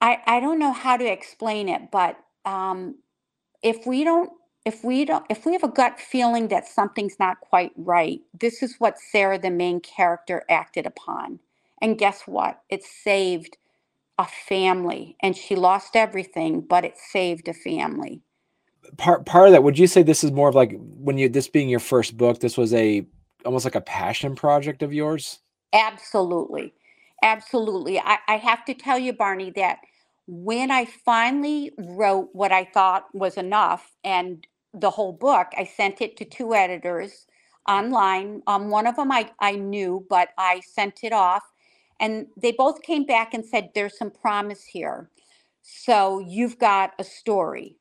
i 0.00 0.18
i 0.26 0.40
don't 0.40 0.58
know 0.58 0.72
how 0.72 0.96
to 0.96 1.04
explain 1.04 1.68
it 1.68 1.90
but 1.90 2.18
um 2.44 2.96
if 3.62 3.86
we 3.86 4.04
don't 4.04 4.30
if 4.64 4.82
we 4.82 5.04
don't 5.04 5.24
if 5.28 5.44
we 5.44 5.52
have 5.52 5.62
a 5.62 5.68
gut 5.68 6.00
feeling 6.00 6.48
that 6.48 6.66
something's 6.66 7.18
not 7.18 7.40
quite 7.40 7.72
right 7.76 8.20
this 8.38 8.62
is 8.62 8.76
what 8.78 8.98
sarah 8.98 9.38
the 9.38 9.50
main 9.50 9.80
character 9.80 10.42
acted 10.48 10.86
upon. 10.86 11.38
And 11.80 11.98
guess 11.98 12.22
what? 12.22 12.62
It 12.70 12.82
saved 12.82 13.58
a 14.18 14.26
family 14.26 15.16
and 15.20 15.36
she 15.36 15.56
lost 15.56 15.96
everything 15.96 16.60
but 16.60 16.84
it 16.84 16.96
saved 16.96 17.48
a 17.48 17.52
family. 17.54 18.22
Part 18.96 19.26
part 19.26 19.48
of 19.48 19.52
that 19.52 19.62
would 19.62 19.78
you 19.78 19.86
say 19.86 20.02
this 20.02 20.24
is 20.24 20.32
more 20.32 20.48
of 20.48 20.54
like 20.54 20.76
when 20.78 21.18
you 21.18 21.28
this 21.28 21.48
being 21.48 21.68
your 21.68 21.80
first 21.80 22.16
book 22.16 22.40
this 22.40 22.56
was 22.56 22.72
a 22.74 23.06
almost 23.44 23.64
like 23.64 23.74
a 23.74 23.80
passion 23.80 24.34
project 24.34 24.82
of 24.82 24.92
yours? 24.92 25.40
Absolutely. 25.72 26.74
Absolutely. 27.22 27.98
I, 27.98 28.18
I 28.28 28.36
have 28.36 28.64
to 28.66 28.74
tell 28.74 28.98
you, 28.98 29.12
Barney, 29.12 29.50
that 29.52 29.78
when 30.26 30.70
I 30.70 30.84
finally 30.84 31.72
wrote 31.78 32.30
what 32.32 32.52
I 32.52 32.64
thought 32.64 33.06
was 33.14 33.36
enough 33.36 33.92
and 34.04 34.46
the 34.72 34.90
whole 34.90 35.12
book, 35.12 35.48
I 35.56 35.64
sent 35.64 36.00
it 36.00 36.16
to 36.18 36.24
two 36.24 36.54
editors 36.54 37.26
online. 37.68 38.42
Um, 38.46 38.70
one 38.70 38.86
of 38.86 38.96
them 38.96 39.12
I, 39.12 39.30
I 39.40 39.52
knew, 39.52 40.06
but 40.08 40.30
I 40.38 40.60
sent 40.60 41.00
it 41.02 41.12
off. 41.12 41.42
And 42.00 42.26
they 42.36 42.52
both 42.52 42.82
came 42.82 43.06
back 43.06 43.34
and 43.34 43.44
said, 43.44 43.70
There's 43.74 43.96
some 43.96 44.10
promise 44.10 44.64
here. 44.64 45.10
So 45.62 46.20
you've 46.20 46.58
got 46.58 46.92
a 46.98 47.04
story. 47.04 47.76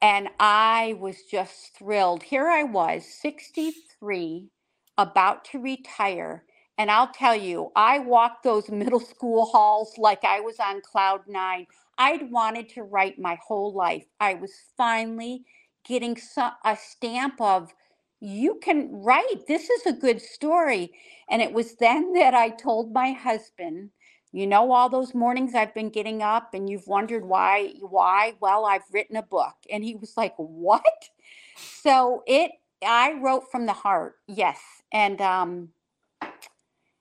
And 0.00 0.28
I 0.38 0.96
was 1.00 1.22
just 1.30 1.76
thrilled. 1.76 2.22
Here 2.22 2.46
I 2.48 2.62
was, 2.62 3.04
63, 3.20 4.48
about 4.98 5.44
to 5.46 5.58
retire. 5.58 6.44
And 6.78 6.90
I'll 6.90 7.12
tell 7.12 7.36
you, 7.36 7.70
I 7.76 7.98
walked 8.00 8.42
those 8.44 8.68
middle 8.70 9.00
school 9.00 9.46
halls 9.46 9.94
like 9.98 10.24
I 10.24 10.40
was 10.40 10.58
on 10.60 10.80
cloud 10.82 11.22
nine. 11.26 11.66
I'd 11.98 12.30
wanted 12.30 12.68
to 12.70 12.82
write 12.82 13.18
my 13.18 13.38
whole 13.46 13.72
life. 13.72 14.06
I 14.20 14.34
was 14.34 14.52
finally 14.76 15.44
getting 15.86 16.16
some, 16.16 16.52
a 16.64 16.76
stamp 16.76 17.40
of, 17.40 17.72
you 18.20 18.58
can 18.62 18.90
write. 18.92 19.46
This 19.46 19.70
is 19.70 19.86
a 19.86 19.92
good 19.92 20.20
story. 20.20 20.92
And 21.30 21.42
it 21.42 21.52
was 21.52 21.76
then 21.76 22.12
that 22.14 22.34
I 22.34 22.50
told 22.50 22.92
my 22.92 23.12
husband, 23.12 23.90
you 24.32 24.46
know, 24.46 24.72
all 24.72 24.88
those 24.88 25.14
mornings 25.14 25.54
I've 25.54 25.74
been 25.74 25.90
getting 25.90 26.22
up 26.22 26.54
and 26.54 26.68
you've 26.68 26.88
wondered 26.88 27.24
why, 27.24 27.74
why? 27.80 28.34
Well, 28.40 28.66
I've 28.66 28.82
written 28.92 29.16
a 29.16 29.22
book. 29.22 29.54
And 29.70 29.84
he 29.84 29.94
was 29.94 30.14
like, 30.16 30.34
what? 30.36 30.82
So 31.56 32.22
it, 32.26 32.52
I 32.86 33.14
wrote 33.14 33.50
from 33.50 33.66
the 33.66 33.72
heart. 33.74 34.14
Yes 34.28 34.75
and 34.92 35.20
um 35.20 35.70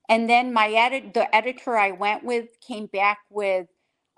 and 0.09 0.29
then 0.29 0.53
my 0.53 0.69
edit 0.69 1.13
the 1.13 1.33
editor 1.35 1.77
I 1.77 1.91
went 1.91 2.23
with 2.23 2.59
came 2.61 2.87
back 2.87 3.19
with 3.29 3.67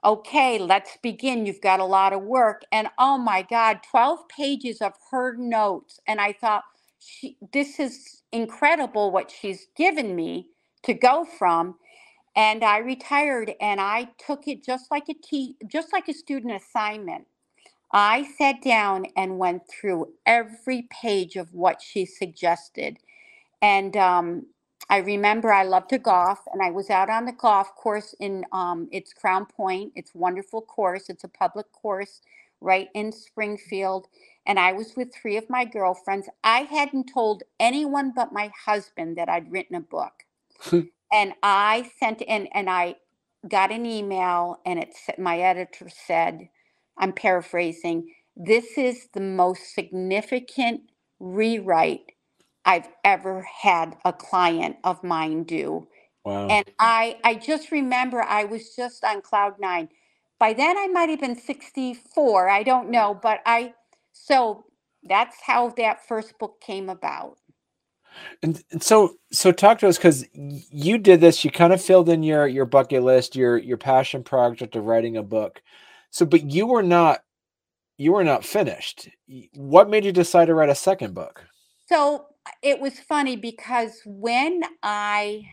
okay 0.05 0.59
let's 0.59 0.97
begin. 1.03 1.45
You've 1.45 1.62
got 1.62 1.79
a 1.81 1.86
lot 1.86 2.13
of 2.13 2.24
work. 2.24 2.63
And 2.71 2.89
oh 3.00 3.17
my 3.17 3.43
god 3.43 3.81
12 3.91 4.29
pages 4.29 4.81
of 4.81 4.93
her 5.12 5.36
notes. 5.38 6.00
And 6.07 6.21
I 6.21 6.33
thought 6.33 6.63
she, 7.00 7.38
this 7.53 7.79
is 7.79 8.24
incredible 8.31 9.12
what 9.12 9.31
she's 9.31 9.67
given 9.77 10.15
me 10.15 10.47
to 10.83 10.93
go 10.93 11.25
from. 11.25 11.75
And 12.36 12.63
I 12.63 12.79
retired 12.79 13.53
and 13.62 13.81
I 13.81 14.09
took 14.25 14.47
it 14.47 14.63
just 14.65 14.91
like 14.91 15.09
a 15.09 15.15
t 15.15 15.55
just 15.67 15.93
like 15.93 16.07
a 16.09 16.13
student 16.13 16.53
assignment. 16.55 17.25
I 17.91 18.24
sat 18.38 18.62
down 18.62 19.07
and 19.17 19.39
went 19.39 19.63
through 19.69 20.13
every 20.25 20.88
page 20.91 21.38
of 21.38 21.53
what 21.55 21.81
she 21.81 22.05
suggested 22.05 23.00
and 23.62 23.98
um, 23.98 24.48
I 24.90 25.00
remember 25.00 25.54
I 25.54 25.64
loved 25.66 25.90
to 25.92 26.00
golf, 26.00 26.40
and 26.54 26.62
I 26.64 26.72
was 26.72 26.90
out 26.90 27.10
on 27.12 27.26
the 27.26 27.34
golf 27.34 27.76
course 27.76 28.16
in 28.20 28.46
um, 28.54 28.90
it's 28.92 29.14
Crown 29.14 29.48
Point. 29.48 29.94
It's 29.96 30.16
a 30.16 30.20
wonderful 30.20 30.62
course. 30.62 31.10
It's 31.10 31.26
a 31.26 31.30
public 31.30 31.72
course 31.74 32.22
right 32.62 32.90
in 32.96 33.12
Springfield. 33.14 34.08
And 34.48 34.60
I 34.60 34.74
was 34.74 34.96
with 34.98 35.14
three 35.14 35.38
of 35.38 35.50
my 35.50 35.66
girlfriends. 35.66 36.30
I 36.44 36.62
hadn't 36.62 37.12
told 37.14 37.44
anyone 37.60 38.14
but 38.16 38.34
my 38.34 38.52
husband 38.66 39.18
that 39.18 39.30
I'd 39.30 39.52
written 39.52 39.78
a 39.78 39.82
book. 39.82 40.24
and 41.12 41.34
I 41.44 41.92
sent 42.00 42.22
in, 42.24 42.48
and 42.54 42.70
I 42.70 42.96
got 43.48 43.72
an 43.72 43.86
email, 43.86 44.60
and 44.66 44.80
it 44.80 44.96
said, 44.96 45.20
my 45.20 45.40
editor 45.40 45.90
said, 45.90 46.50
I'm 46.98 47.14
paraphrasing, 47.14 48.14
this 48.36 48.78
is 48.78 49.10
the 49.14 49.22
most 49.22 49.74
significant 49.76 50.82
rewrite 51.20 52.14
I've 52.67 52.89
ever 53.05 53.41
had 53.43 53.95
a 54.03 54.12
client 54.12 54.75
of 54.83 55.01
mine 55.03 55.43
do. 55.45 55.88
Wow. 56.25 56.50
And 56.50 56.65
I 56.79 57.17
I 57.24 57.36
just 57.36 57.71
remember 57.71 58.21
I 58.21 58.43
was 58.43 58.75
just 58.75 59.05
on 59.05 59.21
cloud 59.21 59.53
9. 59.57 59.88
By 60.38 60.53
then 60.53 60.77
I 60.77 60.88
might 60.88 61.09
have 61.09 61.21
been 61.21 61.39
64, 61.39 62.50
I 62.50 62.63
don't 62.63 62.91
know, 62.91 63.17
but 63.19 63.39
I 63.45 63.74
so 64.12 64.65
that's 65.03 65.38
how 65.45 65.69
that 65.77 66.05
first 66.05 66.38
book 66.38 66.59
came 66.59 66.89
about. 66.89 67.38
And, 68.43 68.62
and 68.71 68.83
so 68.83 69.15
so 69.31 69.53
talk 69.53 69.79
to 69.79 69.88
us 69.88 69.97
cuz 69.97 70.25
you 70.33 70.97
did 70.97 71.21
this 71.21 71.45
you 71.45 71.51
kind 71.51 71.71
of 71.71 71.81
filled 71.81 72.09
in 72.09 72.21
your 72.21 72.47
your 72.47 72.65
bucket 72.65 73.01
list 73.01 73.38
your 73.38 73.57
your 73.57 73.77
passion 73.77 74.24
project 74.24 74.75
of 74.75 74.83
writing 74.86 75.15
a 75.15 75.24
book. 75.24 75.62
So 76.12 76.25
but 76.25 76.51
you 76.51 76.67
were 76.67 76.83
not 76.83 77.24
you 77.97 78.12
were 78.12 78.25
not 78.25 78.43
finished. 78.45 79.07
What 79.55 79.89
made 79.89 80.03
you 80.03 80.12
decide 80.12 80.45
to 80.45 80.53
write 80.55 80.69
a 80.69 80.75
second 80.75 81.15
book? 81.15 81.45
So 81.88 82.25
it 82.63 82.80
was 82.80 83.00
funny 83.00 83.36
because 83.38 84.01
when 84.06 84.63
I 84.84 85.46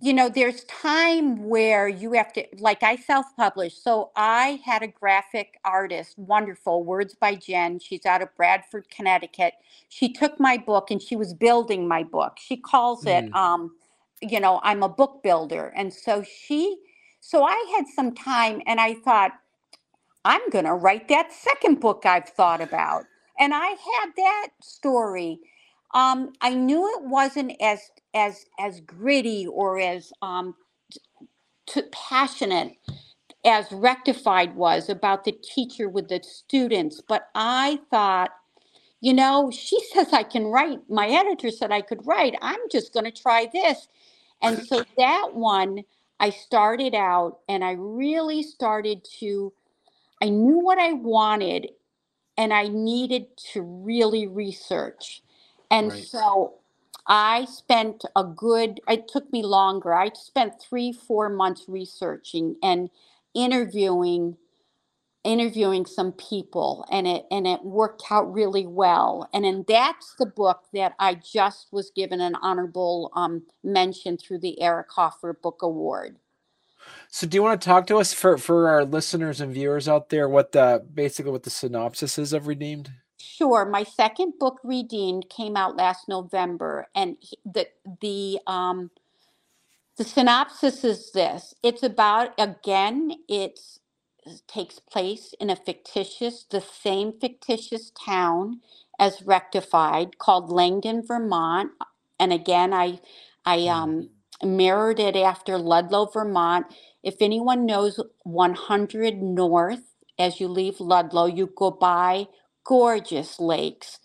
you 0.00 0.12
know, 0.12 0.28
there's 0.28 0.64
time 0.64 1.44
where 1.48 1.88
you 1.88 2.12
have 2.12 2.32
to, 2.34 2.44
like, 2.60 2.84
I 2.84 2.96
self 2.96 3.26
published. 3.36 3.82
So 3.82 4.10
I 4.16 4.60
had 4.64 4.84
a 4.84 4.88
graphic 4.88 5.58
artist, 5.64 6.18
wonderful, 6.18 6.84
Words 6.84 7.16
by 7.16 7.34
Jen. 7.36 7.80
She's 7.80 8.06
out 8.06 8.22
of 8.22 8.34
Branford, 8.36 8.90
Connecticut. 8.90 9.54
She 9.88 10.12
took 10.12 10.38
my 10.38 10.58
book 10.58 10.90
and 10.92 11.02
she 11.02 11.16
was 11.16 11.34
building 11.34 11.88
my 11.88 12.04
book. 12.04 12.38
She 12.38 12.58
calls 12.58 13.06
it, 13.06 13.26
Mm. 13.26 13.34
um, 13.34 13.72
you 14.22 14.40
know, 14.40 14.60
I'm 14.62 14.84
a 14.84 14.88
book 14.90 15.22
builder. 15.24 15.72
And 15.76 15.92
so 15.92 16.22
she, 16.24 16.78
so 17.20 17.44
I 17.44 17.74
had 17.76 17.86
some 17.88 18.14
time 18.14 18.62
and 18.66 18.80
I 18.80 18.94
thought, 18.94 19.32
I'm 20.24 20.48
going 20.50 20.66
to 20.66 20.74
write 20.74 21.08
that 21.08 21.32
second 21.34 21.80
book 21.80 22.06
I've 22.06 22.30
thought 22.30 22.62
about. 22.62 23.04
And 23.40 23.54
I 23.54 23.68
had 23.68 24.12
that 24.16 24.48
story. 24.62 25.40
Um, 25.94 26.32
I 26.40 26.54
knew 26.54 26.86
it 26.98 27.04
wasn't 27.04 27.54
as 27.60 27.80
as 28.14 28.46
as 28.58 28.80
gritty 28.80 29.46
or 29.46 29.80
as 29.80 30.12
um, 30.22 30.54
t- 31.68 31.82
passionate 31.92 32.74
as 33.46 33.72
Rectified 33.72 34.56
was 34.56 34.88
about 34.90 35.24
the 35.24 35.32
teacher 35.32 35.88
with 35.88 36.08
the 36.08 36.20
students, 36.22 37.02
but 37.06 37.28
I 37.34 37.80
thought, 37.90 38.30
you 39.00 39.14
know, 39.14 39.50
she 39.52 39.80
says 39.94 40.12
I 40.12 40.24
can 40.24 40.46
write. 40.46 40.80
My 40.90 41.08
editor 41.08 41.50
said 41.50 41.72
I 41.72 41.82
could 41.82 42.06
write. 42.06 42.36
I'm 42.42 42.60
just 42.70 42.94
going 42.94 43.06
to 43.06 43.12
try 43.12 43.48
this. 43.52 43.88
And 44.42 44.58
so 44.66 44.84
that 44.98 45.30
one, 45.34 45.84
I 46.20 46.30
started 46.30 46.94
out 46.94 47.40
and 47.48 47.64
I 47.64 47.72
really 47.72 48.42
started 48.42 49.06
to 49.20 49.52
I 50.22 50.30
knew 50.30 50.58
what 50.60 50.78
I 50.78 50.94
wanted 50.94 51.68
and 52.36 52.52
I 52.52 52.68
needed 52.68 53.26
to 53.52 53.62
really 53.62 54.26
research. 54.26 55.22
And 55.70 55.90
Right. 55.90 56.04
so 56.04 56.54
I 57.06 57.46
spent 57.46 58.04
a 58.16 58.24
good, 58.24 58.80
it 58.88 59.08
took 59.08 59.32
me 59.32 59.42
longer. 59.42 59.94
I 59.94 60.10
spent 60.14 60.60
three, 60.60 60.92
four 60.92 61.28
months 61.28 61.64
researching 61.68 62.56
and 62.62 62.90
interviewing 63.34 64.36
interviewing 65.24 65.86
some 65.86 66.12
people 66.12 66.86
and 66.90 67.06
it 67.06 67.26
and 67.30 67.46
it 67.46 67.62
worked 67.64 68.04
out 68.10 68.32
really 68.32 68.66
well 68.66 69.28
and 69.34 69.44
then 69.44 69.64
that's 69.68 70.14
the 70.18 70.26
book 70.26 70.64
that 70.72 70.94
i 70.98 71.14
just 71.14 71.68
was 71.72 71.90
given 71.94 72.20
an 72.20 72.34
honorable 72.36 73.12
um, 73.14 73.42
mention 73.64 74.16
through 74.16 74.38
the 74.38 74.60
eric 74.62 74.90
hoffer 74.92 75.32
book 75.34 75.60
award 75.62 76.16
So 77.10 77.26
do 77.26 77.36
you 77.36 77.42
want 77.42 77.60
to 77.60 77.66
talk 77.66 77.86
to 77.88 77.98
us 77.98 78.12
for 78.12 78.38
for 78.38 78.68
our 78.68 78.84
listeners 78.84 79.40
and 79.40 79.52
viewers 79.52 79.88
out 79.88 80.10
there 80.10 80.28
what 80.28 80.52
the 80.52 80.84
basically 80.94 81.32
what 81.32 81.44
the 81.44 81.50
synopsis 81.50 82.18
is 82.18 82.32
of 82.32 82.46
Redeemed? 82.46 82.92
Sure. 83.38 83.66
My 83.66 83.84
second 83.84 84.34
book, 84.40 84.60
Redeemed, 84.64 85.30
came 85.30 85.56
out 85.56 85.76
last 85.76 86.08
November, 86.08 86.88
and 86.96 87.18
he- 87.20 87.38
the 87.46 87.68
the 88.02 88.40
um 88.48 88.92
the 89.98 90.04
synopsis 90.04 90.84
is 90.84 91.12
this: 91.12 91.54
It's 91.62 91.82
about 91.84 92.32
again, 92.38 93.12
it's 93.28 93.80
it 94.26 94.42
takes 94.48 94.78
place 94.80 95.34
in 95.40 95.50
a 95.50 95.56
fictitious, 95.56 96.44
the 96.50 96.60
same 96.62 97.12
fictitious 97.20 97.92
town 97.92 98.60
as 98.98 99.22
Rectified, 99.22 100.18
called 100.18 100.50
Langdon, 100.50 101.06
Vermont, 101.06 101.72
and 102.20 102.32
again, 102.32 102.72
I 102.74 103.00
I 103.46 103.68
um 103.68 104.10
mirrored 104.44 105.00
it 105.00 105.16
after 105.16 105.58
Ludlow, 105.58 106.06
Vermont. 106.06 106.66
If 107.02 107.16
anyone 107.20 107.66
knows 107.66 108.00
100 108.24 109.22
North, 109.22 109.94
as 110.18 110.40
you 110.40 110.48
leave 110.48 110.80
Ludlow, 110.80 111.26
you 111.26 111.48
go 111.56 111.70
by 111.72 112.28
gorgeous 112.68 113.40
lakes 113.40 114.00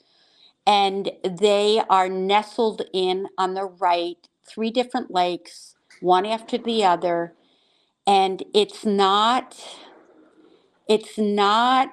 and 0.65 1.12
they 1.24 1.82
are 1.89 2.10
nestled 2.10 2.84
in 2.93 3.27
on 3.38 3.53
the 3.53 3.65
right 3.65 4.29
three 4.48 4.72
different 4.72 5.12
lakes 5.12 5.75
one 6.01 6.25
after 6.25 6.58
the 6.58 6.84
other 6.84 7.34
and 8.08 8.43
it's 8.53 8.86
not 8.86 9.55
it's 10.89 11.17
not 11.17 11.91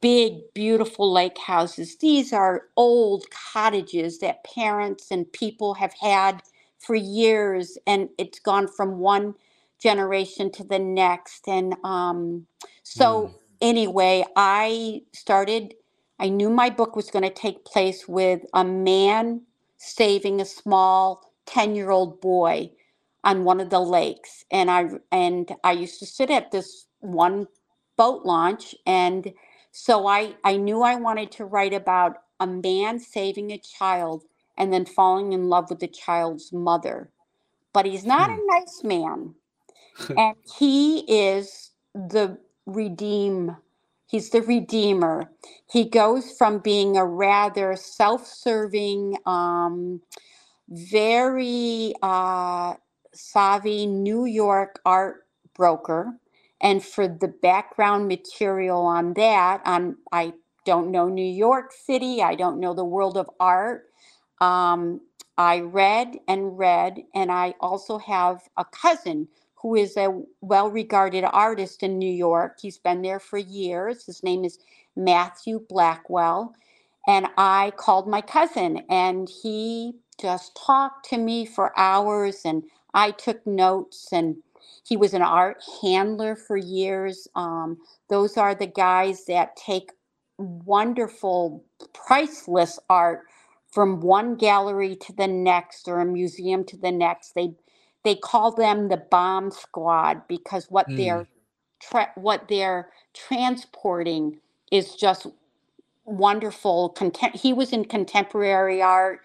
big 0.00 0.40
beautiful 0.54 1.12
lake 1.12 1.38
houses 1.38 1.96
these 1.98 2.32
are 2.32 2.64
old 2.76 3.24
cottages 3.30 4.20
that 4.20 4.44
parents 4.44 5.10
and 5.10 5.32
people 5.32 5.74
have 5.74 5.94
had 6.00 6.42
for 6.78 6.94
years 6.96 7.78
and 7.86 8.08
it's 8.18 8.40
gone 8.40 8.68
from 8.68 8.98
one 8.98 9.34
generation 9.80 10.50
to 10.52 10.64
the 10.64 10.78
next 10.78 11.48
and 11.48 11.74
um 11.84 12.46
so 12.84 13.30
Mm. 13.30 13.34
Anyway 13.60 14.24
i 14.36 15.02
started 15.12 15.74
i 16.18 16.28
knew 16.28 16.50
my 16.50 16.70
book 16.70 16.96
was 16.96 17.10
going 17.10 17.22
to 17.24 17.30
take 17.30 17.64
place 17.64 18.08
with 18.08 18.42
a 18.54 18.64
man 18.64 19.42
saving 19.78 20.40
a 20.40 20.44
small 20.46 21.32
10 21.46 21.74
year 21.76 21.90
old 21.90 22.20
boy 22.20 22.70
on 23.24 23.44
one 23.44 23.60
of 23.60 23.70
the 23.70 23.80
lakes 23.80 24.44
and 24.50 24.70
i 24.70 24.86
and 25.12 25.52
i 25.64 25.72
used 25.72 25.98
to 25.98 26.06
sit 26.06 26.30
at 26.30 26.50
this 26.52 26.86
one 27.00 27.46
boat 27.96 28.24
launch 28.24 28.74
and 28.86 29.32
so 29.72 30.06
I, 30.06 30.34
I 30.44 30.56
knew 30.56 30.82
I 30.82 30.96
wanted 30.96 31.30
to 31.32 31.44
write 31.44 31.74
about 31.74 32.16
a 32.40 32.46
man 32.46 32.98
saving 33.00 33.52
a 33.52 33.58
child 33.58 34.24
and 34.56 34.72
then 34.72 34.86
falling 34.86 35.32
in 35.32 35.48
love 35.48 35.70
with 35.70 35.80
the 35.80 35.88
child's 35.88 36.52
mother. 36.52 37.10
But 37.72 37.86
he's 37.86 38.04
not 38.06 38.28
Hmm. 38.28 38.30
a 38.30 38.46
nice 38.46 38.82
man. 38.84 39.34
and 40.16 40.36
he 40.58 41.00
is 41.00 41.72
the 41.94 42.38
redeem. 42.68 43.58
He's 44.08 44.30
the 44.30 44.42
redeemer. 44.42 45.32
He 45.70 45.86
goes 45.90 46.32
from 46.38 46.60
being 46.60 46.96
a 46.98 47.06
rather 47.06 47.76
self-serving, 47.76 49.18
um, 49.26 50.02
very 50.68 51.94
uh, 52.02 52.74
savvy 53.14 53.86
New 53.86 54.26
York 54.26 54.80
art 54.86 55.26
broker. 55.54 56.18
And 56.60 56.84
for 56.84 57.08
the 57.08 57.28
background 57.28 58.08
material 58.08 58.82
on 58.82 59.14
that, 59.14 59.62
on 59.66 59.98
I 60.12 60.34
don't 60.66 60.90
know 60.92 61.08
New 61.08 61.26
York 61.26 61.72
City, 61.72 62.22
I 62.22 62.36
don't 62.36 62.60
know 62.60 62.74
the 62.74 62.84
world 62.84 63.18
of 63.18 63.30
art. 63.40 63.86
Um, 64.40 65.02
I 65.38 65.60
read 65.60 66.16
and 66.28 66.58
read, 66.58 67.02
and 67.14 67.32
I 67.32 67.54
also 67.60 67.98
have 67.98 68.42
a 68.56 68.64
cousin 68.64 69.28
who 69.62 69.74
is 69.76 69.96
a 69.96 70.22
well 70.40 70.70
regarded 70.70 71.24
artist 71.24 71.82
in 71.82 71.98
New 71.98 72.12
York. 72.12 72.58
He's 72.62 72.78
been 72.78 73.02
there 73.02 73.20
for 73.20 73.38
years. 73.38 74.06
His 74.06 74.22
name 74.22 74.44
is 74.44 74.58
Matthew 74.96 75.60
Blackwell. 75.68 76.54
And 77.08 77.28
I 77.38 77.72
called 77.76 78.08
my 78.08 78.20
cousin, 78.20 78.84
and 78.90 79.28
he 79.42 79.94
just 80.20 80.56
talked 80.56 81.08
to 81.10 81.18
me 81.18 81.46
for 81.46 81.78
hours, 81.78 82.42
and 82.44 82.64
I 82.94 83.12
took 83.12 83.46
notes. 83.46 84.08
And 84.12 84.36
he 84.84 84.96
was 84.96 85.14
an 85.14 85.22
art 85.22 85.62
handler 85.82 86.36
for 86.36 86.56
years. 86.56 87.28
Um, 87.34 87.78
those 88.10 88.36
are 88.36 88.54
the 88.54 88.66
guys 88.68 89.26
that 89.26 89.56
take 89.56 89.92
wonderful, 90.38 91.64
priceless 91.94 92.78
art 92.90 93.22
from 93.72 94.00
one 94.00 94.36
gallery 94.36 94.96
to 94.96 95.12
the 95.14 95.28
next 95.28 95.88
or 95.88 96.00
a 96.00 96.06
museum 96.06 96.64
to 96.64 96.76
the 96.76 96.92
next. 96.92 97.34
They 97.34 97.52
they 98.08 98.16
call 98.16 98.52
them 98.52 98.88
the 98.88 98.98
bomb 98.98 99.52
squad 99.52 100.22
because 100.28 100.66
what 100.70 100.88
Mm. 100.88 100.96
they're 100.96 101.28
tra- 101.82 102.12
what 102.16 102.48
they're 102.48 102.90
transporting 103.14 104.40
is 104.72 104.96
just 104.96 105.28
wonderful. 106.06 106.94
Contem- 106.96 107.36
he 107.36 107.52
was 107.54 107.72
in 107.72 107.86
contemporary 107.86 108.82
art. 108.82 109.22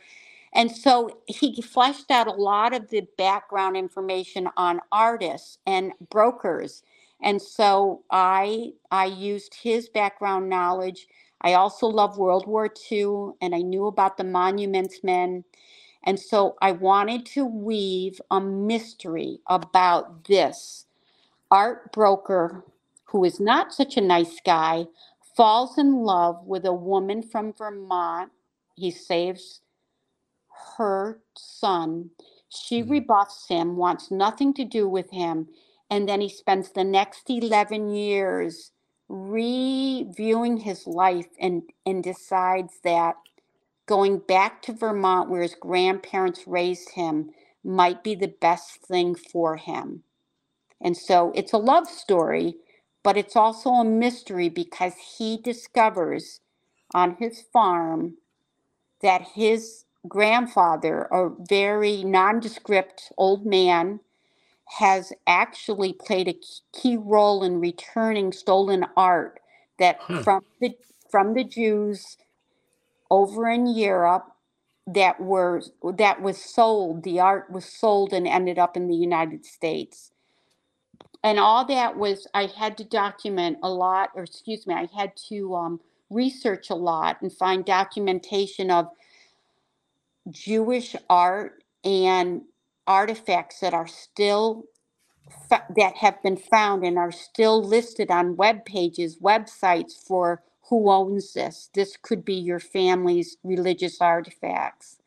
And 0.54 0.72
so 0.72 1.20
he 1.28 1.62
fleshed 1.62 2.12
out 2.12 2.28
a 2.28 2.32
lot 2.34 2.74
of 2.74 2.90
the 2.90 3.08
background 3.18 3.78
information 3.78 4.50
on 4.58 4.82
artists 4.92 5.60
and 5.68 5.94
brokers. 6.10 6.84
And 7.22 7.42
so 7.42 8.04
I 8.12 8.74
I 8.92 9.06
used 9.06 9.56
his 9.64 9.90
background 9.90 10.50
knowledge. 10.50 11.08
I 11.42 11.54
also 11.54 11.88
love 11.88 12.18
World 12.18 12.48
War 12.48 12.70
II 12.92 13.34
and 13.42 13.56
I 13.56 13.60
knew 13.62 13.88
about 13.88 14.18
the 14.18 14.24
monuments 14.26 15.02
men. 15.04 15.46
And 16.04 16.20
so 16.20 16.56
I 16.62 16.74
wanted 16.74 17.26
to 17.28 17.46
weave 17.46 18.22
a 18.32 18.42
mystery 18.42 19.40
about 19.48 20.26
this 20.26 20.88
art 21.52 21.92
broker 21.94 22.66
who 23.06 23.24
is 23.26 23.40
not 23.40 23.74
such 23.74 23.98
a 23.98 24.02
nice 24.02 24.40
guy 24.46 24.88
falls 25.38 25.78
in 25.78 26.04
love 26.04 26.46
with 26.46 26.66
a 26.66 26.74
woman 26.74 27.24
from 27.24 27.54
Vermont. 27.54 28.32
He 28.76 28.92
saves 28.92 29.62
her 30.78 31.22
son. 31.38 32.12
She 32.50 32.84
Mhm. 32.84 32.90
rebuffs 32.92 33.48
him, 33.48 33.78
wants 33.78 34.12
nothing 34.12 34.54
to 34.56 34.66
do 34.66 34.88
with 34.90 35.12
him. 35.12 35.50
And 35.90 36.10
then 36.10 36.22
he 36.22 36.30
spends 36.30 36.72
the 36.72 36.84
next 36.84 37.30
11 37.30 37.90
years 37.90 38.72
reviewing 39.10 40.58
his 40.60 40.88
life 40.88 41.30
and, 41.40 41.64
and 41.86 42.04
decides 42.04 42.80
that 42.82 43.18
going 43.88 44.20
back 44.20 44.62
to 44.64 44.74
Vermont, 44.74 45.30
where 45.30 45.42
his 45.44 45.56
grandparents 45.56 46.48
raised 46.48 46.92
him, 46.92 47.32
might 47.64 48.04
be 48.04 48.16
the 48.16 48.28
best 48.42 48.82
thing 48.82 49.16
for 49.16 49.58
him. 49.58 50.04
And 50.82 50.98
so 50.98 51.32
it's 51.36 51.54
a 51.54 51.58
love 51.58 51.88
story, 51.88 52.56
but 53.04 53.18
it's 53.18 53.36
also 53.36 53.70
a 53.72 53.86
mystery 53.86 54.50
because 54.50 54.94
he 55.18 55.38
discovers 55.38 56.42
on 56.94 57.18
his 57.20 57.42
farm 57.54 58.18
that 59.02 59.22
his 59.36 59.86
grandfather, 60.08 61.04
a 61.12 61.30
very 61.50 62.04
nondescript 62.04 63.12
old 63.18 63.46
man, 63.46 64.00
has 64.80 65.14
actually 65.28 65.94
played 65.94 66.28
a 66.30 66.40
key 66.74 66.98
role 66.98 67.44
in 67.44 67.60
returning 67.62 68.32
stolen 68.34 68.86
art 68.98 69.40
that 69.80 70.00
huh. 70.02 70.24
from 70.24 70.42
the 70.62 70.76
from 71.12 71.34
the 71.36 71.44
Jews 71.44 72.18
over 73.14 73.50
in 73.50 73.68
Europe 73.68 74.26
that 74.88 75.20
were 75.22 75.62
that 75.98 76.22
was 76.22 76.38
sold 76.44 77.04
the 77.04 77.20
art 77.20 77.50
was 77.52 77.66
sold 77.66 78.12
and 78.14 78.28
ended 78.28 78.60
up 78.60 78.76
in 78.76 78.88
the 78.88 78.96
united 78.96 79.46
states. 79.46 80.12
And 81.24 81.40
all 81.40 81.66
that 81.66 81.98
was 81.98 82.28
i 82.34 82.48
had 82.48 82.78
to 82.80 82.86
document 82.86 83.60
a 83.64 83.70
lot 83.70 84.12
or 84.16 84.24
excuse 84.24 84.68
me 84.68 84.76
i 84.76 84.88
had 84.98 85.14
to 85.30 85.56
um, 85.56 85.82
research 86.10 86.70
a 86.70 86.76
lot 86.76 87.22
and 87.22 87.34
find 87.34 87.66
documentation 87.66 88.72
of 88.72 88.88
jewish 90.32 90.96
art 91.10 91.64
and 91.84 92.44
artifacts 92.88 93.60
that 93.62 93.74
are 93.74 93.88
still 93.88 94.66
that 95.76 95.96
have 95.98 96.22
been 96.24 96.38
found 96.38 96.86
and 96.86 96.98
are 97.00 97.12
still 97.12 97.64
listed 97.64 98.12
on 98.12 98.38
web 98.38 98.66
pages 98.66 99.20
websites 99.20 99.94
for 100.08 100.44
who 100.74 100.92
owns 100.92 101.34
this. 101.36 101.70
This 101.76 101.98
could 102.02 102.26
be 102.26 102.34
your 102.34 102.60
family's 102.60 103.38
religious 103.44 104.02
artifacts. 104.02 104.98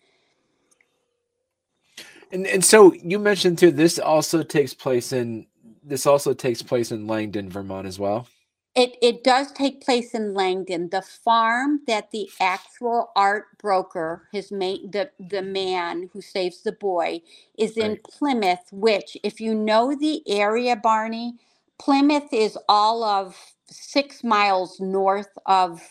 And 2.33 2.47
and 2.47 2.65
so 2.65 2.93
you 2.95 3.19
mentioned 3.19 3.59
too 3.59 3.71
this 3.73 3.99
also 3.99 4.43
takes 4.43 4.75
place 4.75 5.13
in 5.13 5.47
this 5.85 6.07
also 6.07 6.35
takes 6.35 6.63
place 6.63 6.93
in 6.93 7.07
Langdon, 7.07 7.51
Vermont 7.51 7.87
as 7.87 7.99
well. 7.99 8.29
It 8.75 8.97
it 9.03 9.25
does 9.25 9.53
take 9.53 9.85
place 9.85 10.15
in 10.15 10.35
Langdon. 10.35 10.91
The 10.91 11.03
farm 11.03 11.83
that 11.89 12.11
the 12.13 12.31
actual 12.41 13.11
art 13.17 13.59
broker, 13.59 14.29
his 14.33 14.53
mate, 14.53 14.93
the 14.93 15.11
the 15.21 15.43
man 15.43 16.11
who 16.15 16.23
saves 16.23 16.63
the 16.63 16.73
boy, 16.73 17.21
is 17.59 17.77
in 17.77 17.93
right. 17.93 18.05
Plymouth. 18.05 18.69
Which, 18.73 19.19
if 19.23 19.41
you 19.41 19.55
know 19.55 19.95
the 19.95 20.23
area, 20.29 20.77
Barney, 20.77 21.35
Plymouth 21.79 22.33
is 22.33 22.59
all 22.69 23.05
of 23.05 23.56
six 23.71 24.25
miles 24.25 24.81
north 24.81 25.31
of 25.47 25.83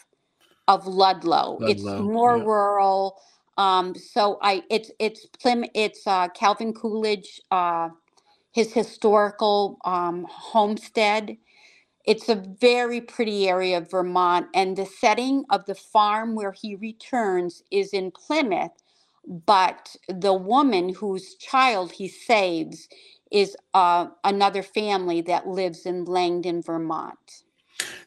of 0.67 0.87
Ludlow. 0.87 1.59
Ludlow 1.59 1.69
it's 1.71 1.83
more 1.99 2.37
yeah. 2.37 2.43
rural. 2.43 3.21
Um, 3.57 3.95
so 3.95 4.39
I 4.41 4.63
it's 4.69 4.91
it's 4.99 5.27
Plim 5.43 5.69
it's 5.75 6.07
uh, 6.07 6.29
Calvin 6.29 6.73
Coolidge, 6.73 7.41
uh, 7.51 7.89
his 8.53 8.73
historical 8.73 9.79
um, 9.85 10.27
homestead. 10.29 11.37
It's 12.05 12.29
a 12.29 12.35
very 12.35 13.01
pretty 13.01 13.49
area 13.49 13.77
of 13.79 13.91
Vermont, 13.91 14.47
and 14.55 14.77
the 14.77 14.85
setting 14.87 15.45
of 15.51 15.65
the 15.65 15.75
farm 15.75 16.35
where 16.35 16.53
he 16.53 16.75
returns 16.75 17.63
is 17.71 17.91
in 17.93 18.11
Plymouth. 18.11 18.71
But 19.27 19.95
the 20.09 20.33
woman 20.33 20.89
whose 20.95 21.35
child 21.35 21.93
he 21.93 22.07
saves 22.09 22.89
is 23.31 23.57
uh, 23.73 24.07
another 24.23 24.63
family 24.63 25.21
that 25.21 25.47
lives 25.47 25.85
in 25.85 26.05
Langdon, 26.05 26.61
Vermont. 26.61 27.43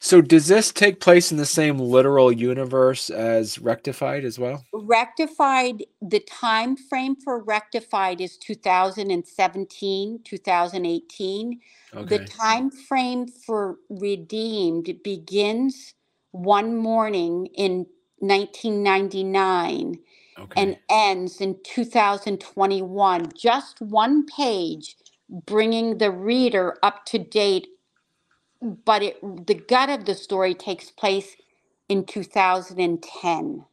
So 0.01 0.21
does 0.21 0.47
this 0.47 0.73
take 0.73 1.01
place 1.01 1.31
in 1.33 1.39
the 1.39 1.47
same 1.47 1.79
literal 1.79 2.31
universe 2.31 3.11
as 3.11 3.59
Rectified 3.59 4.25
as 4.25 4.39
well? 4.39 4.65
Rectified, 4.73 5.85
the 6.01 6.21
time 6.21 6.77
frame 6.77 7.17
for 7.17 7.43
Rectified 7.43 8.21
is 8.21 8.37
2017, 8.39 10.21
2018. 10.25 11.61
Okay. 11.95 12.19
The 12.19 12.25
time 12.25 12.71
frame 12.71 13.27
for 13.27 13.77
Redeemed 13.89 15.03
begins 15.03 15.95
one 16.31 16.77
morning 16.77 17.47
in 17.55 17.87
1999 18.19 19.99
okay. 20.39 20.63
and 20.63 20.77
ends 20.91 21.41
in 21.41 21.57
2021. 21.65 23.33
Just 23.37 23.81
one 23.81 24.27
page 24.27 24.97
bringing 25.29 25.99
the 25.99 26.11
reader 26.11 26.77
up 26.83 27.05
to 27.07 27.19
date 27.19 27.69
but 28.63 29.03
it 29.03 29.47
the 29.47 29.55
gut 29.55 29.89
of 29.89 30.05
the 30.05 30.15
story 30.15 30.55
takes 30.55 30.91
place 30.91 31.37
in 31.89 32.05
2010 32.05 33.65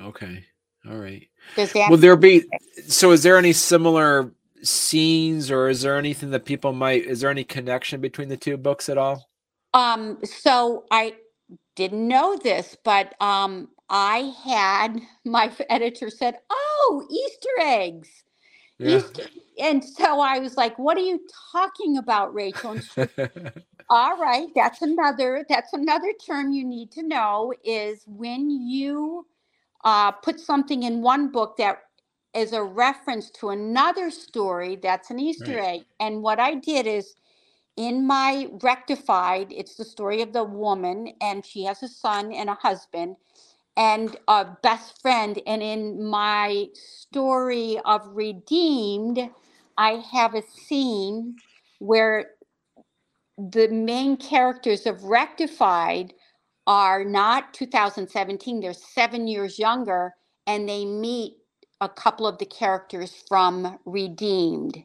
okay. 0.00 0.44
All 0.88 0.96
right. 0.96 1.28
Does 1.56 1.72
that 1.72 1.90
will 1.90 1.96
there 1.98 2.16
be 2.16 2.44
so 2.86 3.12
is 3.12 3.22
there 3.22 3.36
any 3.36 3.52
similar 3.52 4.32
scenes 4.62 5.50
or 5.50 5.68
is 5.68 5.82
there 5.82 5.96
anything 5.96 6.30
that 6.30 6.44
people 6.44 6.72
might 6.72 7.04
is 7.04 7.20
there 7.20 7.30
any 7.30 7.44
connection 7.44 8.00
between 8.00 8.28
the 8.28 8.36
two 8.36 8.56
books 8.56 8.88
at 8.88 8.98
all? 8.98 9.28
Um 9.74 10.18
so 10.24 10.84
i 10.90 11.14
didn't 11.76 12.06
know 12.06 12.36
this 12.42 12.76
but 12.84 13.14
um 13.20 13.68
i 13.90 14.32
had 14.44 15.00
my 15.24 15.52
editor 15.68 16.10
said 16.10 16.38
oh 16.50 17.06
easter 17.10 17.48
eggs. 17.60 18.08
Yeah. 18.78 18.98
Easter, 18.98 19.24
and 19.58 19.84
so 19.84 20.20
I 20.20 20.38
was 20.38 20.56
like, 20.56 20.78
"What 20.78 20.96
are 20.96 21.02
you 21.02 21.20
talking 21.52 21.96
about, 21.96 22.32
Rachel?" 22.32 22.78
She, 22.78 23.02
All 23.90 24.18
right, 24.18 24.48
that's 24.54 24.82
another 24.82 25.44
that's 25.48 25.72
another 25.72 26.12
term 26.26 26.52
you 26.52 26.64
need 26.64 26.90
to 26.92 27.02
know 27.04 27.52
is 27.64 28.04
when 28.06 28.50
you 28.50 29.26
uh, 29.84 30.12
put 30.12 30.40
something 30.40 30.84
in 30.84 31.02
one 31.02 31.30
book 31.30 31.56
that 31.58 31.80
is 32.34 32.52
a 32.52 32.62
reference 32.62 33.30
to 33.30 33.50
another 33.50 34.10
story. 34.10 34.76
That's 34.76 35.10
an 35.10 35.18
Easter 35.20 35.58
right. 35.58 35.60
egg. 35.60 35.82
And 36.00 36.22
what 36.22 36.40
I 36.40 36.54
did 36.56 36.86
is 36.86 37.14
in 37.76 38.06
my 38.06 38.48
rectified, 38.62 39.48
it's 39.52 39.76
the 39.76 39.84
story 39.84 40.22
of 40.22 40.32
the 40.32 40.44
woman, 40.44 41.14
and 41.20 41.44
she 41.46 41.64
has 41.64 41.82
a 41.82 41.88
son 41.88 42.32
and 42.32 42.50
a 42.50 42.54
husband 42.54 43.16
and 43.76 44.16
a 44.28 44.46
best 44.62 45.02
friend. 45.02 45.40
And 45.46 45.62
in 45.62 46.04
my 46.04 46.68
story 46.74 47.80
of 47.86 48.02
Redeemed, 48.14 49.30
I 49.78 50.04
have 50.12 50.34
a 50.36 50.42
scene 50.42 51.36
where 51.80 52.32
the 53.38 53.68
main 53.68 54.16
characters 54.16 54.86
of 54.86 55.04
Rectified 55.04 56.12
are 56.66 57.04
not 57.04 57.54
2017, 57.54 58.60
they're 58.60 58.74
seven 58.74 59.28
years 59.28 59.58
younger, 59.58 60.14
and 60.46 60.68
they 60.68 60.84
meet 60.84 61.36
a 61.80 61.88
couple 61.88 62.26
of 62.26 62.38
the 62.38 62.46
characters 62.46 63.24
from 63.28 63.78
Redeemed. 63.86 64.82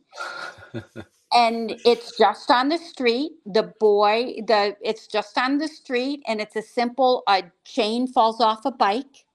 and 1.34 1.76
it's 1.84 2.18
just 2.18 2.52
on 2.52 2.70
the 2.70 2.78
street. 2.78 3.32
The 3.46 3.74
boy, 3.80 4.36
the 4.48 4.78
it's 4.82 5.08
just 5.08 5.38
on 5.38 5.58
the 5.58 5.68
street, 5.68 6.22
and 6.28 6.40
it's 6.40 6.56
a 6.56 6.62
simple 6.62 7.24
a 7.28 7.44
chain 7.66 8.08
falls 8.08 8.40
off 8.40 8.66
a 8.66 8.72
bike. 8.72 9.26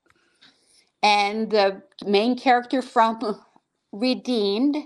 And 1.03 1.51
the 1.51 1.83
main 2.07 2.39
character 2.39 2.83
from 2.83 3.41
Redeemed 3.93 4.77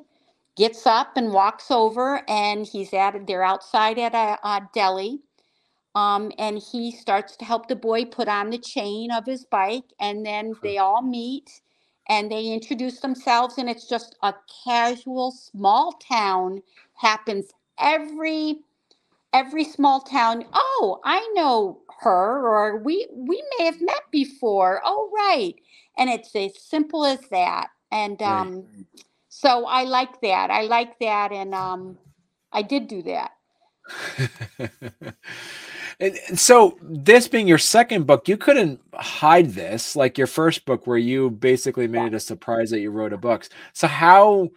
gets 0.62 0.86
up 0.86 1.16
and 1.16 1.32
walks 1.32 1.72
over 1.72 2.22
and 2.30 2.66
he's 2.66 2.94
at 2.94 3.26
they're 3.26 3.42
outside 3.42 3.98
at 3.98 4.14
a, 4.14 4.38
a 4.48 4.62
deli 4.74 5.20
um, 5.96 6.32
and 6.38 6.62
he 6.72 6.92
starts 6.92 7.36
to 7.36 7.44
help 7.44 7.68
the 7.68 7.76
boy 7.76 8.04
put 8.04 8.28
on 8.28 8.50
the 8.50 8.58
chain 8.58 9.10
of 9.10 9.26
his 9.26 9.44
bike 9.44 9.84
and 10.00 10.24
then 10.24 10.54
they 10.62 10.78
all 10.78 11.02
meet 11.02 11.62
and 12.08 12.30
they 12.30 12.46
introduce 12.46 13.00
themselves 13.00 13.58
and 13.58 13.68
it's 13.68 13.88
just 13.88 14.16
a 14.22 14.34
casual 14.64 15.32
small 15.32 15.92
town 15.94 16.62
happens 16.94 17.46
every 17.80 18.60
every 19.32 19.64
small 19.64 20.00
town 20.00 20.44
oh 20.52 21.00
i 21.04 21.28
know 21.34 21.80
her 22.00 22.48
or 22.48 22.78
we 22.78 23.08
we 23.12 23.42
may 23.58 23.66
have 23.66 23.80
met 23.80 24.02
before. 24.12 24.80
Oh 24.84 25.10
right 25.14 25.56
and 25.98 26.10
it's 26.10 26.36
as 26.36 26.60
simple 26.62 27.04
as 27.06 27.20
that 27.30 27.68
and 27.92 28.22
um 28.22 28.64
right 28.64 29.11
so 29.42 29.66
I 29.66 29.82
like 29.82 30.20
that. 30.20 30.52
I 30.52 30.62
like 30.62 31.00
that, 31.00 31.32
and 31.32 31.52
um, 31.52 31.98
I 32.52 32.62
did 32.62 32.86
do 32.86 33.02
that. 33.02 33.32
and, 35.98 36.16
and 36.28 36.38
so 36.38 36.78
this 36.80 37.26
being 37.26 37.48
your 37.48 37.58
second 37.58 38.06
book, 38.06 38.28
you 38.28 38.36
couldn't 38.36 38.80
hide 38.94 39.50
this 39.50 39.96
like 39.96 40.16
your 40.16 40.28
first 40.28 40.64
book, 40.64 40.86
where 40.86 40.96
you 40.96 41.28
basically 41.28 41.88
made 41.88 42.02
yeah. 42.02 42.06
it 42.06 42.14
a 42.14 42.20
surprise 42.20 42.70
that 42.70 42.78
you 42.78 42.92
wrote 42.92 43.12
a 43.12 43.18
book. 43.18 43.48
So 43.72 43.88
how 43.88 44.50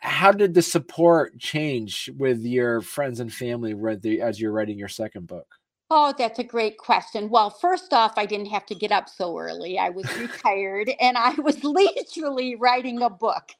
how 0.00 0.32
did 0.32 0.54
the 0.54 0.62
support 0.62 1.38
change 1.38 2.10
with 2.16 2.42
your 2.42 2.80
friends 2.80 3.20
and 3.20 3.32
family 3.32 3.76
as 4.20 4.40
you're 4.40 4.50
writing 4.50 4.76
your 4.76 4.88
second 4.88 5.28
book? 5.28 5.46
Oh, 5.88 6.12
that's 6.18 6.40
a 6.40 6.44
great 6.44 6.78
question. 6.78 7.30
Well, 7.30 7.48
first 7.48 7.92
off, 7.92 8.14
I 8.16 8.26
didn't 8.26 8.46
have 8.46 8.66
to 8.66 8.74
get 8.74 8.90
up 8.90 9.08
so 9.08 9.38
early. 9.38 9.78
I 9.78 9.90
was 9.90 10.04
retired 10.18 10.90
and 10.98 11.16
I 11.16 11.34
was 11.34 11.62
leisurely 11.64 12.56
writing 12.56 13.02
a 13.02 13.10
book. 13.10 13.52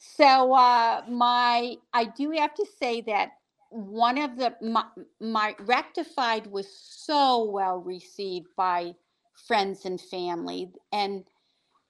So 0.00 0.54
uh, 0.54 1.04
my, 1.10 1.76
I 1.94 2.06
do 2.06 2.32
have 2.32 2.54
to 2.56 2.66
say 2.80 3.02
that 3.02 3.32
one 3.70 4.18
of 4.18 4.38
the 4.38 4.56
my, 4.62 4.84
my 5.20 5.56
rectified 5.60 6.48
was 6.48 6.68
so 6.72 7.44
well 7.44 7.78
received 7.78 8.48
by 8.56 8.94
friends 9.48 9.86
and 9.86 10.00
family, 10.00 10.72
and 10.92 11.24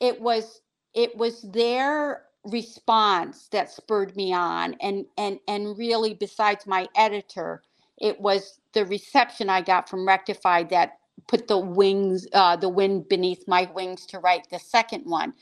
it 0.00 0.20
was 0.20 0.62
it 0.94 1.16
was 1.16 1.42
their 1.42 2.24
response 2.44 3.48
that 3.52 3.70
spurred 3.70 4.16
me 4.16 4.32
on, 4.34 4.76
and 4.80 5.06
and 5.18 5.40
and 5.48 5.78
really, 5.78 6.14
besides 6.14 6.66
my 6.66 6.88
editor, 6.96 7.62
it 7.98 8.20
was 8.20 8.60
the 8.74 8.86
reception 8.86 9.50
I 9.50 9.62
got 9.62 9.88
from 9.88 10.08
Rectified 10.08 10.70
that 10.70 10.98
put 11.28 11.48
the 11.48 11.58
wings, 11.58 12.26
uh, 12.34 12.56
the 12.56 12.68
wind 12.70 13.08
beneath 13.08 13.48
my 13.48 13.70
wings 13.74 14.06
to 14.06 14.20
write 14.20 14.48
the 14.50 14.60
second 14.60 15.04
one. 15.06 15.34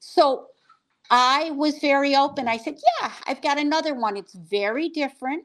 So 0.00 0.48
I 1.10 1.50
was 1.50 1.78
very 1.78 2.16
open. 2.16 2.48
I 2.48 2.56
said, 2.58 2.78
Yeah, 3.00 3.12
I've 3.26 3.42
got 3.42 3.58
another 3.58 3.94
one. 3.94 4.16
It's 4.16 4.34
very 4.34 4.88
different. 4.88 5.44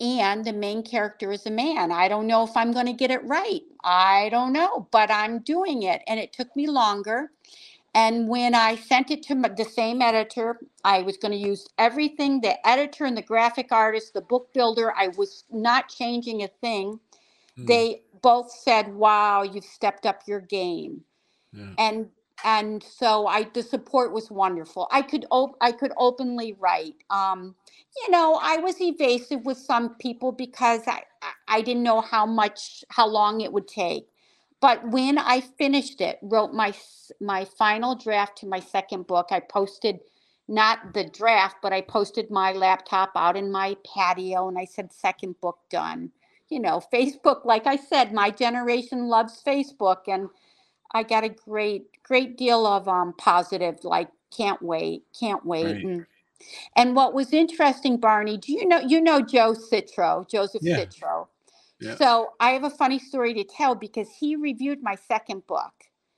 And 0.00 0.44
the 0.44 0.52
main 0.52 0.82
character 0.84 1.32
is 1.32 1.46
a 1.46 1.50
man. 1.50 1.90
I 1.90 2.08
don't 2.08 2.28
know 2.28 2.44
if 2.44 2.56
I'm 2.56 2.72
going 2.72 2.86
to 2.86 2.92
get 2.92 3.10
it 3.10 3.24
right. 3.24 3.62
I 3.82 4.28
don't 4.30 4.52
know, 4.52 4.88
but 4.92 5.10
I'm 5.10 5.40
doing 5.40 5.82
it. 5.82 6.02
And 6.06 6.20
it 6.20 6.32
took 6.32 6.54
me 6.54 6.68
longer. 6.68 7.30
And 7.94 8.28
when 8.28 8.54
I 8.54 8.76
sent 8.76 9.10
it 9.10 9.22
to 9.24 9.34
the 9.34 9.64
same 9.64 10.02
editor, 10.02 10.60
I 10.84 11.02
was 11.02 11.16
going 11.16 11.32
to 11.32 11.38
use 11.38 11.66
everything 11.78 12.40
the 12.40 12.66
editor 12.68 13.06
and 13.06 13.16
the 13.16 13.22
graphic 13.22 13.72
artist, 13.72 14.14
the 14.14 14.20
book 14.20 14.52
builder, 14.54 14.94
I 14.96 15.08
was 15.08 15.44
not 15.50 15.88
changing 15.88 16.42
a 16.42 16.48
thing. 16.48 17.00
Mm. 17.58 17.66
They 17.66 18.02
both 18.22 18.52
said, 18.52 18.94
Wow, 18.94 19.42
you've 19.42 19.64
stepped 19.64 20.06
up 20.06 20.22
your 20.26 20.40
game. 20.40 21.02
Yeah. 21.52 21.70
And 21.78 22.08
and 22.44 22.82
so 22.82 23.26
I 23.26 23.44
the 23.54 23.62
support 23.62 24.12
was 24.12 24.30
wonderful. 24.30 24.88
I 24.92 25.02
could 25.02 25.26
op- 25.30 25.56
I 25.60 25.72
could 25.72 25.92
openly 25.98 26.54
write. 26.58 26.96
Um, 27.10 27.56
you 27.96 28.10
know, 28.12 28.38
I 28.42 28.58
was 28.58 28.80
evasive 28.80 29.44
with 29.46 29.58
some 29.58 29.96
people 29.96 30.32
because 30.32 30.82
I 30.86 31.02
I 31.48 31.62
didn't 31.62 31.82
know 31.84 32.00
how 32.02 32.26
much 32.26 32.84
how 32.90 33.08
long 33.08 33.40
it 33.42 33.52
would 33.52 33.68
take. 33.68 34.06
But 34.60 34.88
when 34.90 35.18
I 35.18 35.40
finished 35.42 36.00
it, 36.00 36.18
wrote 36.22 36.52
my 36.54 36.74
my 37.20 37.44
final 37.46 37.96
draft 37.96 38.38
to 38.38 38.46
my 38.48 38.60
second 38.60 39.06
book, 39.08 39.28
I 39.30 39.40
posted 39.40 40.00
not 40.48 40.94
the 40.94 41.04
draft, 41.04 41.56
but 41.62 41.72
I 41.72 41.82
posted 41.82 42.30
my 42.30 42.52
laptop 42.52 43.12
out 43.16 43.36
in 43.36 43.52
my 43.52 43.76
patio 43.86 44.48
and 44.48 44.58
I 44.58 44.64
said 44.66 44.92
second 44.92 45.40
book 45.40 45.58
done. 45.70 46.12
You 46.50 46.60
know, 46.60 46.80
Facebook, 46.94 47.44
like 47.44 47.66
I 47.66 47.76
said, 47.76 48.12
my 48.12 48.30
generation 48.30 49.08
loves 49.08 49.42
Facebook 49.46 50.02
and 50.08 50.28
I 50.92 51.02
got 51.02 51.24
a 51.24 51.28
great 51.28 52.02
great 52.02 52.36
deal 52.36 52.66
of 52.66 52.88
um 52.88 53.14
positive 53.18 53.84
like 53.84 54.08
can't 54.36 54.60
wait, 54.62 55.04
can't 55.18 55.44
wait. 55.44 55.64
Right. 55.64 55.84
And, 55.84 56.06
and 56.76 56.94
what 56.94 57.14
was 57.14 57.32
interesting, 57.32 57.96
Barney, 57.98 58.36
do 58.36 58.52
you 58.52 58.66
know 58.66 58.80
you 58.80 59.00
know 59.00 59.20
Joe 59.20 59.54
Citro, 59.54 60.28
Joseph 60.28 60.62
yeah. 60.62 60.84
Citro? 60.84 61.26
So 61.96 62.32
I 62.40 62.50
have 62.50 62.64
a 62.64 62.70
funny 62.70 62.98
story 62.98 63.34
to 63.34 63.44
tell 63.44 63.74
because 63.74 64.08
he 64.18 64.34
reviewed 64.36 64.82
my 64.82 64.96
second 64.96 65.46
book. 65.46 65.72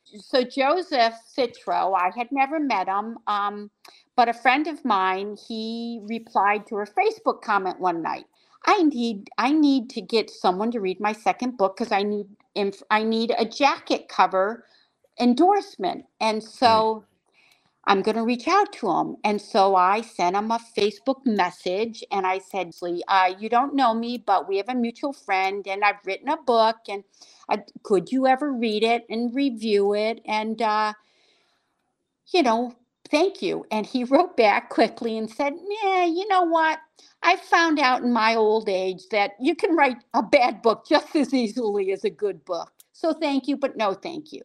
So 0.05 0.43
Joseph 0.43 1.15
Citro, 1.37 1.95
I 1.97 2.11
had 2.17 2.33
never 2.33 2.59
met 2.59 2.89
him, 2.89 3.19
um, 3.27 3.71
but 4.17 4.29
a 4.29 4.33
friend 4.33 4.67
of 4.67 4.85
mine, 4.85 5.37
he 5.49 6.01
replied 6.05 6.67
to 6.67 6.77
her 6.77 6.87
Facebook 6.87 7.43
comment 7.43 7.79
one 7.79 8.03
night. 8.03 8.25
I 8.67 8.83
need 8.85 9.31
I 9.39 9.53
need 9.53 9.91
to 9.91 10.03
get 10.03 10.31
someone 10.31 10.71
to 10.73 10.81
read 10.81 11.01
my 11.01 11.13
second 11.15 11.59
book 11.59 11.77
because 11.77 11.93
I 11.93 12.05
need 12.05 12.27
I 12.91 13.05
need 13.05 13.35
a 13.39 13.47
jacket 13.47 14.09
cover 14.09 14.67
endorsement. 15.21 16.07
And 16.21 16.43
so 16.45 17.05
I'm 17.87 18.03
going 18.03 18.17
to 18.17 18.25
reach 18.25 18.49
out 18.49 18.73
to 18.75 18.91
him. 18.91 19.17
And 19.25 19.43
so 19.43 19.77
I 19.77 20.03
sent 20.03 20.37
him 20.37 20.51
a 20.53 20.61
Facebook 20.79 21.27
message 21.27 22.05
and 22.13 22.27
I 22.27 22.39
said, 22.39 22.63
uh, 23.09 23.33
You 23.39 23.49
don't 23.49 23.75
know 23.75 23.95
me, 23.95 24.19
but 24.25 24.49
we 24.49 24.59
have 24.59 24.69
a 24.69 24.75
mutual 24.77 25.13
friend 25.13 25.67
and 25.69 25.85
I've 25.85 26.05
written 26.07 26.29
a 26.29 26.37
book. 26.39 26.77
And 26.89 27.05
uh, 27.49 27.59
could 27.83 28.13
you 28.13 28.27
ever 28.29 28.53
read 28.53 28.85
it 28.85 29.07
and 29.11 29.35
review 29.35 29.95
it? 29.95 30.21
And, 30.27 30.63
uh, 30.63 30.95
you 32.33 32.43
know, 32.43 32.75
thank 33.11 33.43
you. 33.43 33.67
And 33.71 33.87
he 33.87 34.05
wrote 34.07 34.37
back 34.37 34.71
quickly 34.71 35.19
and 35.19 35.31
said, 35.31 35.55
Yeah, 35.83 36.07
you 36.07 36.29
know 36.29 36.45
what? 36.45 36.81
I 37.23 37.37
found 37.37 37.79
out 37.81 38.03
in 38.03 38.13
my 38.13 38.37
old 38.37 38.69
age 38.69 39.03
that 39.13 39.33
you 39.41 39.55
can 39.57 39.77
write 39.77 39.99
a 40.15 40.23
bad 40.23 40.63
book 40.63 40.87
just 40.89 41.17
as 41.17 41.35
easily 41.35 41.93
as 41.93 42.05
a 42.05 42.11
good 42.11 42.45
book. 42.45 42.73
So 42.93 43.13
thank 43.15 43.49
you, 43.49 43.57
but 43.57 43.77
no 43.77 43.95
thank 43.95 44.33
you. 44.33 44.43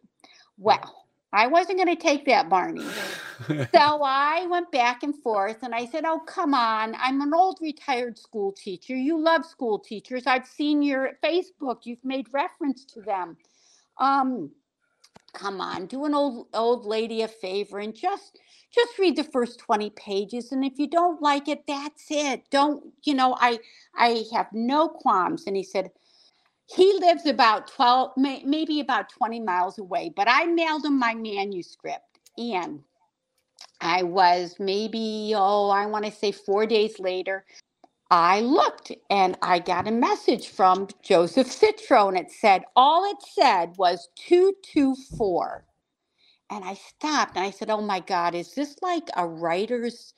Well, 0.57 1.05
I 1.33 1.47
wasn't 1.47 1.79
going 1.79 1.95
to 1.95 2.01
take 2.01 2.25
that, 2.27 2.49
Barney. 2.49 2.87
so 3.49 4.01
I 4.03 4.47
went 4.49 4.71
back 4.71 5.03
and 5.03 5.15
forth 5.23 5.59
and 5.63 5.75
I 5.75 5.85
said, 5.87 6.05
Oh, 6.05 6.19
come 6.19 6.53
on. 6.53 6.95
I'm 6.99 7.21
an 7.21 7.33
old 7.33 7.59
retired 7.61 8.17
school 8.17 8.53
teacher. 8.53 8.95
You 8.95 9.19
love 9.19 9.45
school 9.45 9.79
teachers. 9.79 10.27
I've 10.27 10.47
seen 10.47 10.81
your 10.83 11.11
Facebook. 11.23 11.79
You've 11.85 12.05
made 12.05 12.27
reference 12.33 12.85
to 12.85 13.01
them. 13.01 13.37
Um, 13.99 14.51
come 15.33 15.61
on, 15.61 15.87
do 15.87 16.05
an 16.05 16.15
old 16.15 16.47
old 16.53 16.85
lady 16.85 17.23
a 17.23 17.29
favor 17.29 17.79
and 17.79 17.95
just 17.95 18.39
just 18.75 18.99
read 18.99 19.17
the 19.17 19.25
first 19.25 19.59
20 19.59 19.91
pages 19.91 20.51
and 20.51 20.65
if 20.65 20.73
you 20.77 20.87
don't 20.89 21.21
like 21.21 21.47
it 21.49 21.63
that's 21.67 22.07
it. 22.11 22.43
Don't 22.51 22.83
you 23.03 23.15
know 23.15 23.37
i 23.39 23.59
i 23.97 24.25
have 24.33 24.47
no 24.53 24.89
qualms. 24.89 25.45
And 25.47 25.57
he 25.57 25.63
said 25.63 25.91
he 26.67 26.93
lives 26.99 27.25
about 27.25 27.67
12 27.67 28.11
maybe 28.17 28.79
about 28.79 29.09
20 29.09 29.39
miles 29.41 29.77
away 29.77 30.11
but 30.15 30.27
i 30.29 30.45
mailed 30.45 30.85
him 30.85 30.97
my 30.97 31.13
manuscript 31.13 32.19
and 32.37 32.81
i 33.81 34.03
was 34.03 34.55
maybe 34.59 35.33
oh 35.35 35.69
i 35.69 35.85
want 35.85 36.05
to 36.05 36.11
say 36.11 36.31
four 36.31 36.65
days 36.65 36.99
later 36.99 37.45
i 38.11 38.41
looked 38.41 38.91
and 39.09 39.37
i 39.41 39.59
got 39.59 39.87
a 39.87 39.91
message 39.91 40.49
from 40.49 40.87
joseph 41.03 41.47
citro 41.47 42.07
and 42.09 42.17
it 42.17 42.31
said 42.31 42.63
all 42.75 43.05
it 43.11 43.17
said 43.21 43.73
was 43.77 44.09
224 44.15 45.65
and 46.51 46.63
i 46.65 46.73
stopped 46.75 47.37
and 47.37 47.45
i 47.45 47.51
said 47.51 47.69
oh 47.71 47.81
my 47.81 47.99
god 48.01 48.35
is 48.35 48.55
this 48.55 48.77
like 48.83 49.09
a 49.17 49.27
writer's 49.27 50.13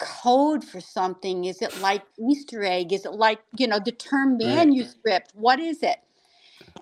code 0.00 0.64
for 0.64 0.80
something? 0.82 1.46
Is 1.46 1.62
it 1.62 1.80
like 1.80 2.04
Easter 2.20 2.64
egg? 2.64 2.94
Is 2.94 3.06
it 3.06 3.14
like, 3.14 3.40
you 3.58 3.68
know, 3.68 3.80
the 3.84 3.92
term 3.92 4.38
manuscript? 4.38 5.32
What 5.34 5.60
is 5.60 5.82
it? 5.84 5.98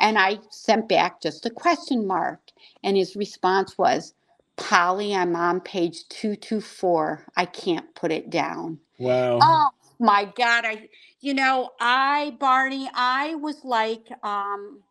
And 0.01 0.18
I 0.18 0.40
sent 0.51 0.88
back 0.88 1.22
just 1.22 1.46
a 1.46 1.51
question 1.51 2.07
mark. 2.07 2.40
And 2.85 2.96
his 2.96 3.16
response 3.16 3.79
was, 3.79 4.14
Polly, 4.57 5.14
I'm 5.14 5.37
on 5.37 5.61
page 5.61 6.09
224. 6.11 7.27
I 7.37 7.46
can't 7.46 7.94
put 7.94 8.12
it 8.12 8.31
down. 8.31 8.81
Wow. 8.98 9.42
Oh 9.42 9.70
my 10.01 10.27
God. 10.37 10.66
I, 10.66 10.88
you 11.20 11.35
know, 11.35 11.70
I, 11.81 12.37
Barney, 12.40 12.90
I 12.94 13.37
was 13.37 13.64
like, 13.64 14.09
um, 14.24 14.83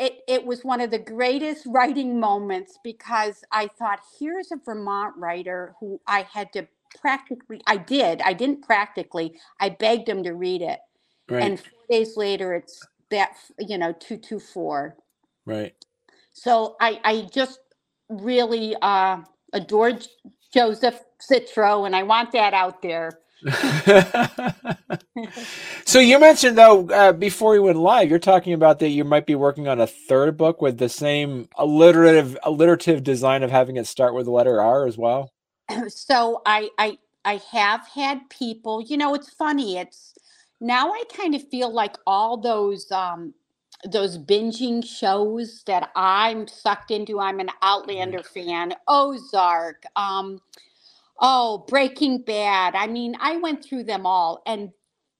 it, 0.00 0.20
it 0.26 0.46
was 0.46 0.64
one 0.64 0.80
of 0.80 0.90
the 0.90 0.98
greatest 0.98 1.66
writing 1.66 2.18
moments 2.18 2.78
because 2.82 3.44
I 3.52 3.68
thought, 3.68 4.00
here's 4.18 4.50
a 4.50 4.56
Vermont 4.56 5.14
writer 5.18 5.74
who 5.78 6.00
I 6.06 6.22
had 6.22 6.52
to 6.54 6.66
practically 7.00 7.60
I 7.66 7.76
did. 7.76 8.20
I 8.22 8.32
didn't 8.32 8.62
practically. 8.62 9.38
I 9.60 9.68
begged 9.68 10.08
him 10.08 10.24
to 10.24 10.32
read 10.32 10.62
it. 10.62 10.80
Right. 11.28 11.42
And 11.44 11.60
four 11.60 11.80
days 11.88 12.16
later 12.16 12.54
it's 12.54 12.80
that 13.10 13.36
you 13.58 13.78
know, 13.78 13.92
two 13.92 14.16
two 14.16 14.40
four. 14.40 14.96
Right. 15.44 15.74
So 16.32 16.76
I 16.80 17.00
I 17.04 17.28
just 17.32 17.60
really 18.08 18.74
uh 18.80 19.18
adored 19.52 20.06
Joseph 20.52 21.00
Citro 21.20 21.86
and 21.86 21.94
I 21.94 22.02
want 22.04 22.32
that 22.32 22.54
out 22.54 22.82
there. 22.82 23.10
So 25.84 25.98
you 25.98 26.18
mentioned 26.18 26.58
though 26.58 26.88
uh, 26.90 27.12
before 27.12 27.52
we 27.52 27.58
went 27.58 27.78
live, 27.78 28.10
you're 28.10 28.18
talking 28.18 28.52
about 28.52 28.78
that 28.80 28.88
you 28.88 29.04
might 29.04 29.26
be 29.26 29.34
working 29.34 29.66
on 29.68 29.80
a 29.80 29.86
third 29.86 30.36
book 30.36 30.60
with 30.60 30.78
the 30.78 30.88
same 30.88 31.48
alliterative 31.56 32.36
alliterative 32.42 33.02
design 33.02 33.42
of 33.42 33.50
having 33.50 33.76
it 33.76 33.86
start 33.86 34.14
with 34.14 34.26
the 34.26 34.32
letter 34.32 34.60
R 34.60 34.86
as 34.86 34.98
well. 34.98 35.32
so 35.88 36.42
I 36.44 36.68
I 36.78 36.98
I 37.24 37.40
have 37.52 37.86
had 37.94 38.28
people, 38.30 38.82
you 38.82 38.96
know, 38.96 39.14
it's 39.14 39.30
funny. 39.30 39.78
It's 39.78 40.14
now 40.60 40.92
I 40.92 41.02
kind 41.14 41.34
of 41.34 41.48
feel 41.48 41.72
like 41.72 41.96
all 42.06 42.36
those 42.36 42.90
um 42.92 43.34
those 43.90 44.18
binging 44.18 44.84
shows 44.84 45.62
that 45.64 45.90
I'm 45.96 46.46
sucked 46.46 46.90
into. 46.90 47.18
I'm 47.18 47.40
an 47.40 47.50
Outlander 47.62 48.22
fan, 48.22 48.74
Ozark, 48.88 49.84
um, 49.96 50.40
oh, 51.20 51.64
Breaking 51.68 52.22
Bad. 52.22 52.74
I 52.76 52.88
mean, 52.88 53.16
I 53.20 53.36
went 53.38 53.64
through 53.64 53.84
them 53.84 54.06
all, 54.06 54.42
and 54.46 54.70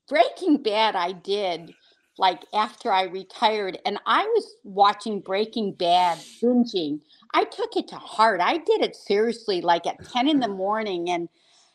Breaking 0.09 0.63
Bad 0.63 0.97
I 0.97 1.13
did 1.13 1.75
like 2.19 2.45
after 2.55 2.93
I 2.93 3.05
retired, 3.05 3.79
and 3.87 3.99
I 4.07 4.25
was 4.25 4.55
watching 4.65 5.21
Breaking 5.21 5.75
Bad 5.75 6.19
binging 6.43 7.01
I 7.35 7.45
took 7.45 7.77
it 7.77 7.89
to 7.89 7.97
heart. 7.97 8.41
I 8.43 8.59
did 8.59 8.83
it 8.83 8.97
seriously, 8.97 9.61
like 9.61 9.87
at 9.87 10.05
10 10.13 10.29
in 10.29 10.41
the 10.41 10.49
morning, 10.49 11.11
and 11.11 11.29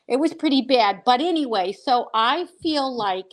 it 0.07 0.17
was 0.19 0.33
pretty 0.33 0.63
bad. 0.63 1.03
But 1.05 1.21
anyway, 1.21 1.73
so 1.73 2.09
I 2.13 2.47
feel 2.63 2.95
like 2.95 3.31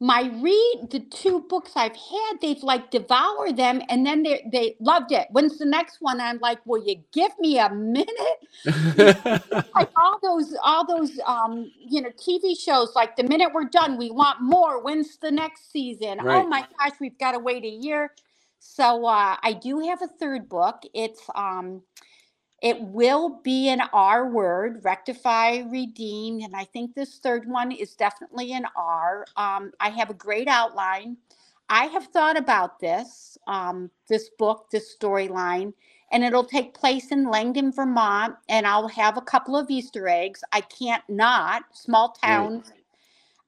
my 0.00 0.30
read 0.42 0.88
the 0.90 1.00
two 1.00 1.42
books 1.48 1.72
I've 1.76 1.96
had, 1.96 2.34
they've 2.42 2.62
like 2.62 2.90
devoured 2.90 3.56
them 3.58 3.82
and 3.90 4.06
then 4.06 4.22
they 4.24 4.44
they 4.52 4.76
loved 4.80 5.12
it. 5.12 5.28
When's 5.32 5.58
the 5.58 5.66
next 5.66 5.98
one? 6.00 6.20
I'm 6.20 6.38
like, 6.40 6.60
will 6.66 6.84
you 6.86 7.04
give 7.12 7.32
me 7.40 7.58
a 7.58 7.70
minute? 7.70 8.10
like 9.76 9.90
all 9.96 10.18
those 10.22 10.54
all 10.64 10.86
those 10.86 11.20
um 11.26 11.70
you 11.78 12.02
know 12.02 12.10
TV 12.10 12.58
shows, 12.58 12.94
like 12.96 13.16
the 13.16 13.24
minute 13.24 13.50
we're 13.54 13.64
done, 13.70 13.98
we 13.98 14.10
want 14.10 14.42
more. 14.42 14.82
When's 14.82 15.18
the 15.18 15.32
next 15.32 15.72
season? 15.72 16.20
Oh 16.20 16.24
right. 16.24 16.46
Oh 16.46 16.48
my 16.48 16.64
gosh, 16.78 16.92
we've 17.00 17.18
got 17.18 17.32
to 17.32 17.40
wait 17.40 17.64
a 17.64 17.68
year. 17.70 18.12
So 18.60 19.06
uh, 19.06 19.36
I 19.42 19.54
do 19.54 19.80
have 19.80 20.02
a 20.02 20.08
third 20.08 20.48
book. 20.48 20.82
It's 20.94 21.22
um, 21.34 21.82
it 22.62 22.80
will 22.80 23.40
be 23.42 23.68
an 23.70 23.82
R 23.92 24.28
word, 24.28 24.84
rectify, 24.84 25.58
redeem, 25.70 26.40
and 26.42 26.54
I 26.54 26.64
think 26.64 26.94
this 26.94 27.18
third 27.18 27.48
one 27.48 27.72
is 27.72 27.94
definitely 27.94 28.52
an 28.52 28.66
R. 28.76 29.26
Um, 29.36 29.72
I 29.80 29.90
have 29.90 30.10
a 30.10 30.14
great 30.14 30.48
outline. 30.48 31.16
I 31.70 31.86
have 31.86 32.06
thought 32.08 32.36
about 32.36 32.80
this, 32.80 33.38
um, 33.46 33.90
this 34.08 34.30
book, 34.38 34.66
this 34.70 34.94
storyline, 34.96 35.72
and 36.12 36.24
it'll 36.24 36.44
take 36.44 36.74
place 36.74 37.12
in 37.12 37.30
Langdon, 37.30 37.72
Vermont. 37.72 38.36
And 38.48 38.66
I'll 38.66 38.88
have 38.88 39.16
a 39.16 39.22
couple 39.22 39.56
of 39.56 39.70
Easter 39.70 40.08
eggs. 40.08 40.42
I 40.52 40.60
can't 40.62 41.04
not. 41.08 41.64
Small 41.72 42.10
town. 42.12 42.56
Right. 42.56 42.74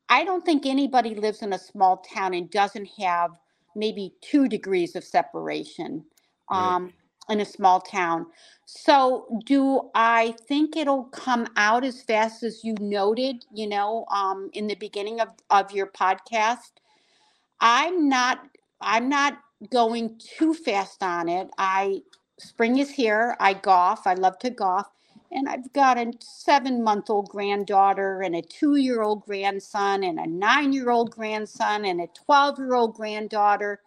I 0.08 0.24
don't 0.24 0.44
think 0.44 0.66
anybody 0.66 1.14
lives 1.14 1.42
in 1.42 1.52
a 1.52 1.58
small 1.58 1.98
town 1.98 2.34
and 2.34 2.50
doesn't 2.50 2.88
have 3.00 3.32
maybe 3.76 4.14
two 4.22 4.48
degrees 4.48 4.96
of 4.96 5.04
separation 5.04 6.04
um. 6.50 6.92
In 7.28 7.40
a 7.40 7.44
small 7.46 7.80
town. 7.80 8.26
So, 8.66 9.26
do 9.46 9.90
I 9.94 10.34
think 10.48 10.76
it'll 10.76 11.04
come 11.06 11.46
out 11.56 11.84
as 11.84 12.02
fast 12.02 12.42
as 12.42 12.64
you 12.64 12.74
noted, 12.80 13.46
you 13.52 13.68
know, 13.68 14.06
um, 14.10 14.50
in 14.54 14.66
the 14.68 14.76
beginning 14.76 15.20
of, 15.20 15.28
of 15.50 15.72
your 15.72 15.88
podcast? 15.88 16.70
I'm 17.60 18.08
not. 18.08 18.40
I'm 18.82 19.10
not 19.10 19.40
going 19.72 20.20
too 20.38 20.54
fast 20.54 21.02
on 21.02 21.28
it. 21.30 21.50
I 21.58 22.02
spring 22.40 22.78
is 22.78 22.92
here. 22.92 23.36
I 23.40 23.54
golf. 23.54 24.06
I 24.06 24.14
love 24.14 24.38
to 24.40 24.50
golf. 24.50 24.86
And 25.32 25.50
I've 25.50 25.72
got 25.74 25.98
a 25.98 26.12
seven 26.20 26.84
month 26.84 27.10
old 27.10 27.28
granddaughter 27.30 28.22
and 28.22 28.36
a 28.36 28.42
two 28.42 28.76
year 28.76 29.02
old 29.02 29.24
grandson 29.26 30.04
and 30.04 30.20
a 30.20 30.28
nine 30.28 30.72
year 30.74 30.90
old 30.90 31.12
grandson 31.12 31.84
and 31.86 32.00
a 32.00 32.08
12 32.26 32.60
year 32.60 32.74
old 32.76 32.94
granddaughter. 32.96 33.82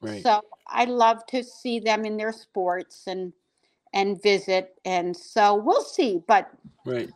Right. 0.00 0.22
So 0.22 0.42
I 0.66 0.84
love 0.84 1.26
to 1.26 1.42
see 1.42 1.78
them 1.78 2.04
in 2.04 2.16
their 2.16 2.32
sports 2.32 3.04
and 3.06 3.32
and 3.92 4.22
visit. 4.22 4.78
And 4.84 5.16
so 5.16 5.54
we'll 5.54 5.82
see. 5.82 6.22
But 6.26 6.50
right. 6.86 7.10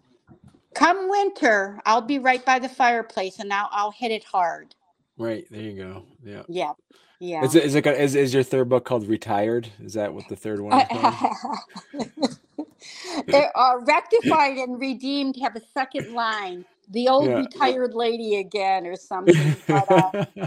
come 0.75 1.09
winter, 1.09 1.81
I'll 1.87 2.01
be 2.03 2.18
right 2.18 2.44
by 2.44 2.59
the 2.59 2.68
fireplace 2.68 3.38
and 3.38 3.53
I'll 3.53 3.68
I'll 3.73 3.92
hit 3.92 4.11
it 4.11 4.25
hard. 4.25 4.75
Right. 5.16 5.47
There 5.51 5.62
you 5.62 5.73
go. 5.73 6.05
Yeah. 6.25 6.42
Yeah. 6.49 6.73
Yeah. 7.20 7.44
Is 7.44 7.55
it 7.55 7.64
is 7.64 7.75
it 7.75 7.87
is, 7.87 8.14
is 8.14 8.35
your 8.35 8.42
third 8.42 8.68
book 8.68 8.85
called 8.85 9.07
Retired? 9.07 9.68
Is 9.81 9.94
that 9.94 10.12
what 10.12 10.29
the 10.29 10.37
third 10.37 10.61
one 10.61 10.81
is 10.81 10.88
called? 10.88 12.38
Uh, 13.33 13.77
rectified 13.87 14.57
and 14.57 14.79
redeemed 14.79 15.37
have 15.40 15.57
a 15.57 15.61
second 15.73 16.12
line. 16.12 16.64
The 16.90 17.09
old 17.09 17.29
yeah. 17.29 17.37
retired 17.37 17.94
lady 17.94 18.37
again, 18.37 18.87
or 18.87 18.97
something. 18.97 19.57
But, 19.66 19.90
uh, 19.90 20.27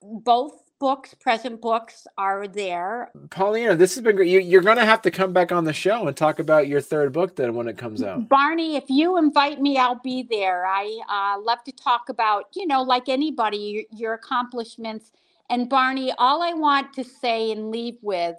Both 0.02 0.66
books, 0.78 1.14
present 1.14 1.60
books 1.60 2.06
are 2.18 2.46
there. 2.46 3.10
Pollyanna, 3.30 3.76
this 3.76 3.94
has 3.94 4.04
been 4.04 4.16
great. 4.16 4.28
You, 4.28 4.58
are 4.58 4.62
going 4.62 4.76
to 4.76 4.84
have 4.84 5.02
to 5.02 5.10
come 5.10 5.32
back 5.32 5.52
on 5.52 5.64
the 5.64 5.72
show 5.72 6.06
and 6.06 6.16
talk 6.16 6.38
about 6.38 6.68
your 6.68 6.80
third 6.80 7.12
book 7.12 7.36
then 7.36 7.54
when 7.54 7.68
it 7.68 7.78
comes 7.78 8.02
out. 8.02 8.28
Barney, 8.28 8.76
if 8.76 8.84
you 8.88 9.16
invite 9.18 9.60
me, 9.60 9.78
I'll 9.78 10.00
be 10.02 10.26
there. 10.28 10.66
I 10.66 10.98
uh, 11.08 11.40
love 11.40 11.64
to 11.64 11.72
talk 11.72 12.08
about, 12.08 12.46
you 12.54 12.66
know, 12.66 12.82
like 12.82 13.08
anybody, 13.08 13.56
your, 13.56 13.84
your 13.90 14.14
accomplishments. 14.14 15.12
And 15.48 15.68
Barney, 15.68 16.12
all 16.18 16.42
I 16.42 16.52
want 16.52 16.92
to 16.94 17.04
say 17.04 17.52
and 17.52 17.70
leave 17.70 17.98
with, 18.02 18.36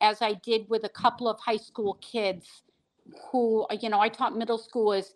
as 0.00 0.22
I 0.22 0.34
did 0.34 0.68
with 0.68 0.84
a 0.84 0.90
couple 0.90 1.28
of 1.28 1.40
high 1.40 1.56
school 1.56 1.94
kids 2.00 2.62
who, 3.30 3.66
you 3.80 3.88
know, 3.88 4.00
I 4.00 4.08
taught 4.08 4.36
middle 4.36 4.58
school 4.58 4.92
is 4.92 5.14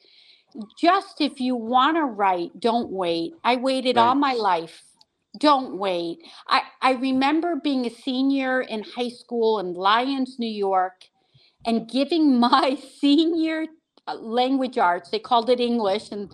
just 0.78 1.20
if 1.20 1.40
you 1.40 1.56
want 1.56 1.96
to 1.96 2.04
write, 2.04 2.60
don't 2.60 2.90
wait. 2.90 3.32
I 3.42 3.56
waited 3.56 3.96
right. 3.96 4.02
all 4.02 4.14
my 4.14 4.34
life 4.34 4.82
don't 5.38 5.78
wait. 5.78 6.18
I, 6.48 6.62
I 6.80 6.92
remember 6.92 7.56
being 7.56 7.86
a 7.86 7.90
senior 7.90 8.60
in 8.60 8.84
high 8.84 9.08
school 9.08 9.58
in 9.58 9.74
Lyons, 9.74 10.36
New 10.38 10.50
York, 10.50 11.06
and 11.66 11.88
giving 11.88 12.38
my 12.40 12.76
senior 13.00 13.66
uh, 14.06 14.14
language 14.16 14.78
arts, 14.78 15.10
they 15.10 15.18
called 15.18 15.50
it 15.50 15.60
English, 15.60 16.12
and 16.12 16.32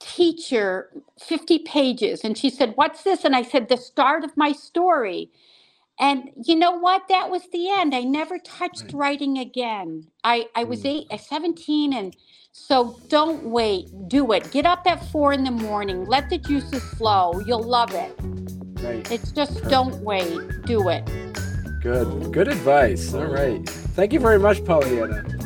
teacher 0.00 0.90
50 1.20 1.60
pages. 1.60 2.22
And 2.22 2.36
she 2.36 2.50
said, 2.50 2.72
What's 2.76 3.02
this? 3.02 3.24
And 3.24 3.34
I 3.34 3.42
said, 3.42 3.68
The 3.68 3.76
start 3.76 4.24
of 4.24 4.36
my 4.36 4.52
story. 4.52 5.30
And 6.00 6.30
you 6.44 6.54
know 6.54 6.72
what? 6.78 7.08
That 7.08 7.30
was 7.30 7.42
the 7.52 7.70
end. 7.70 7.94
I 7.94 8.02
never 8.02 8.38
touched 8.38 8.92
writing 8.92 9.38
again. 9.38 10.04
I, 10.22 10.46
I 10.54 10.64
was 10.64 10.82
mm. 10.82 10.90
eight, 10.90 11.06
uh, 11.10 11.18
17, 11.18 11.92
and 11.92 12.16
so 12.52 12.98
don't 13.08 13.44
wait. 13.44 13.88
Do 14.08 14.32
it. 14.32 14.50
Get 14.52 14.64
up 14.66 14.82
at 14.86 15.04
four 15.10 15.32
in 15.32 15.44
the 15.44 15.50
morning. 15.50 16.06
Let 16.06 16.30
the 16.30 16.38
juices 16.38 16.82
flow. 16.94 17.40
You'll 17.46 17.62
love 17.62 17.94
it. 17.94 18.14
Right. 18.82 19.10
It's 19.10 19.32
just 19.32 19.62
don't 19.64 19.96
wait. 20.02 20.38
Do 20.66 20.88
it. 20.88 21.04
Good. 21.80 22.32
Good 22.32 22.48
advice. 22.48 23.12
All 23.14 23.26
right. 23.26 23.68
Thank 23.68 24.12
you 24.12 24.20
very 24.20 24.38
much, 24.38 24.64
Pollyanna. 24.64 25.37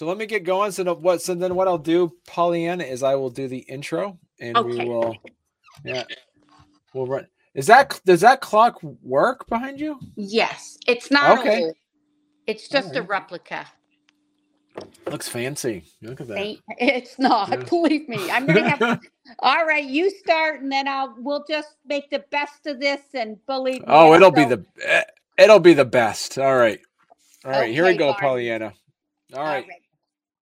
So 0.00 0.06
let 0.06 0.16
me 0.16 0.24
get 0.24 0.44
going. 0.44 0.72
So 0.72 0.94
what? 0.94 1.20
So 1.20 1.34
then 1.34 1.54
what 1.54 1.68
I'll 1.68 1.76
do, 1.76 2.10
Pollyanna, 2.26 2.84
is 2.84 3.02
I 3.02 3.16
will 3.16 3.28
do 3.28 3.48
the 3.48 3.58
intro, 3.58 4.18
and 4.40 4.56
okay. 4.56 4.78
we 4.78 4.88
will, 4.88 5.14
yeah, 5.84 6.04
we'll 6.94 7.04
run. 7.04 7.26
Is 7.52 7.66
that 7.66 8.00
does 8.06 8.22
that 8.22 8.40
clock 8.40 8.82
work 9.02 9.46
behind 9.46 9.78
you? 9.78 10.00
Yes, 10.16 10.78
it's 10.86 11.10
not 11.10 11.38
okay. 11.38 11.64
Old. 11.64 11.74
It's 12.46 12.66
just 12.66 12.94
right. 12.94 12.96
a 12.96 13.02
replica. 13.02 13.66
Looks 15.10 15.28
fancy. 15.28 15.84
Look 16.00 16.22
at 16.22 16.28
that. 16.28 16.56
It's 16.78 17.18
not. 17.18 17.50
Yeah. 17.50 17.56
Believe 17.68 18.08
me. 18.08 18.30
I'm 18.30 18.46
gonna 18.46 18.70
have. 18.70 19.00
all 19.40 19.66
right, 19.66 19.84
you 19.84 20.08
start, 20.08 20.62
and 20.62 20.72
then 20.72 20.88
I'll. 20.88 21.14
We'll 21.18 21.44
just 21.46 21.76
make 21.84 22.08
the 22.08 22.24
best 22.30 22.66
of 22.66 22.80
this, 22.80 23.02
and 23.12 23.36
believe 23.44 23.80
me. 23.80 23.86
Oh, 23.86 24.14
it'll 24.14 24.30
so. 24.30 24.36
be 24.36 24.44
the. 24.46 24.64
Eh, 24.82 25.02
it'll 25.36 25.60
be 25.60 25.74
the 25.74 25.84
best. 25.84 26.38
All 26.38 26.56
right. 26.56 26.80
All 27.44 27.50
right. 27.50 27.64
Okay, 27.64 27.74
here 27.74 27.84
we 27.84 27.98
go, 27.98 28.14
Pollyanna. 28.14 28.72
All 29.34 29.40
right. 29.40 29.46
All 29.46 29.68
right. 29.68 29.68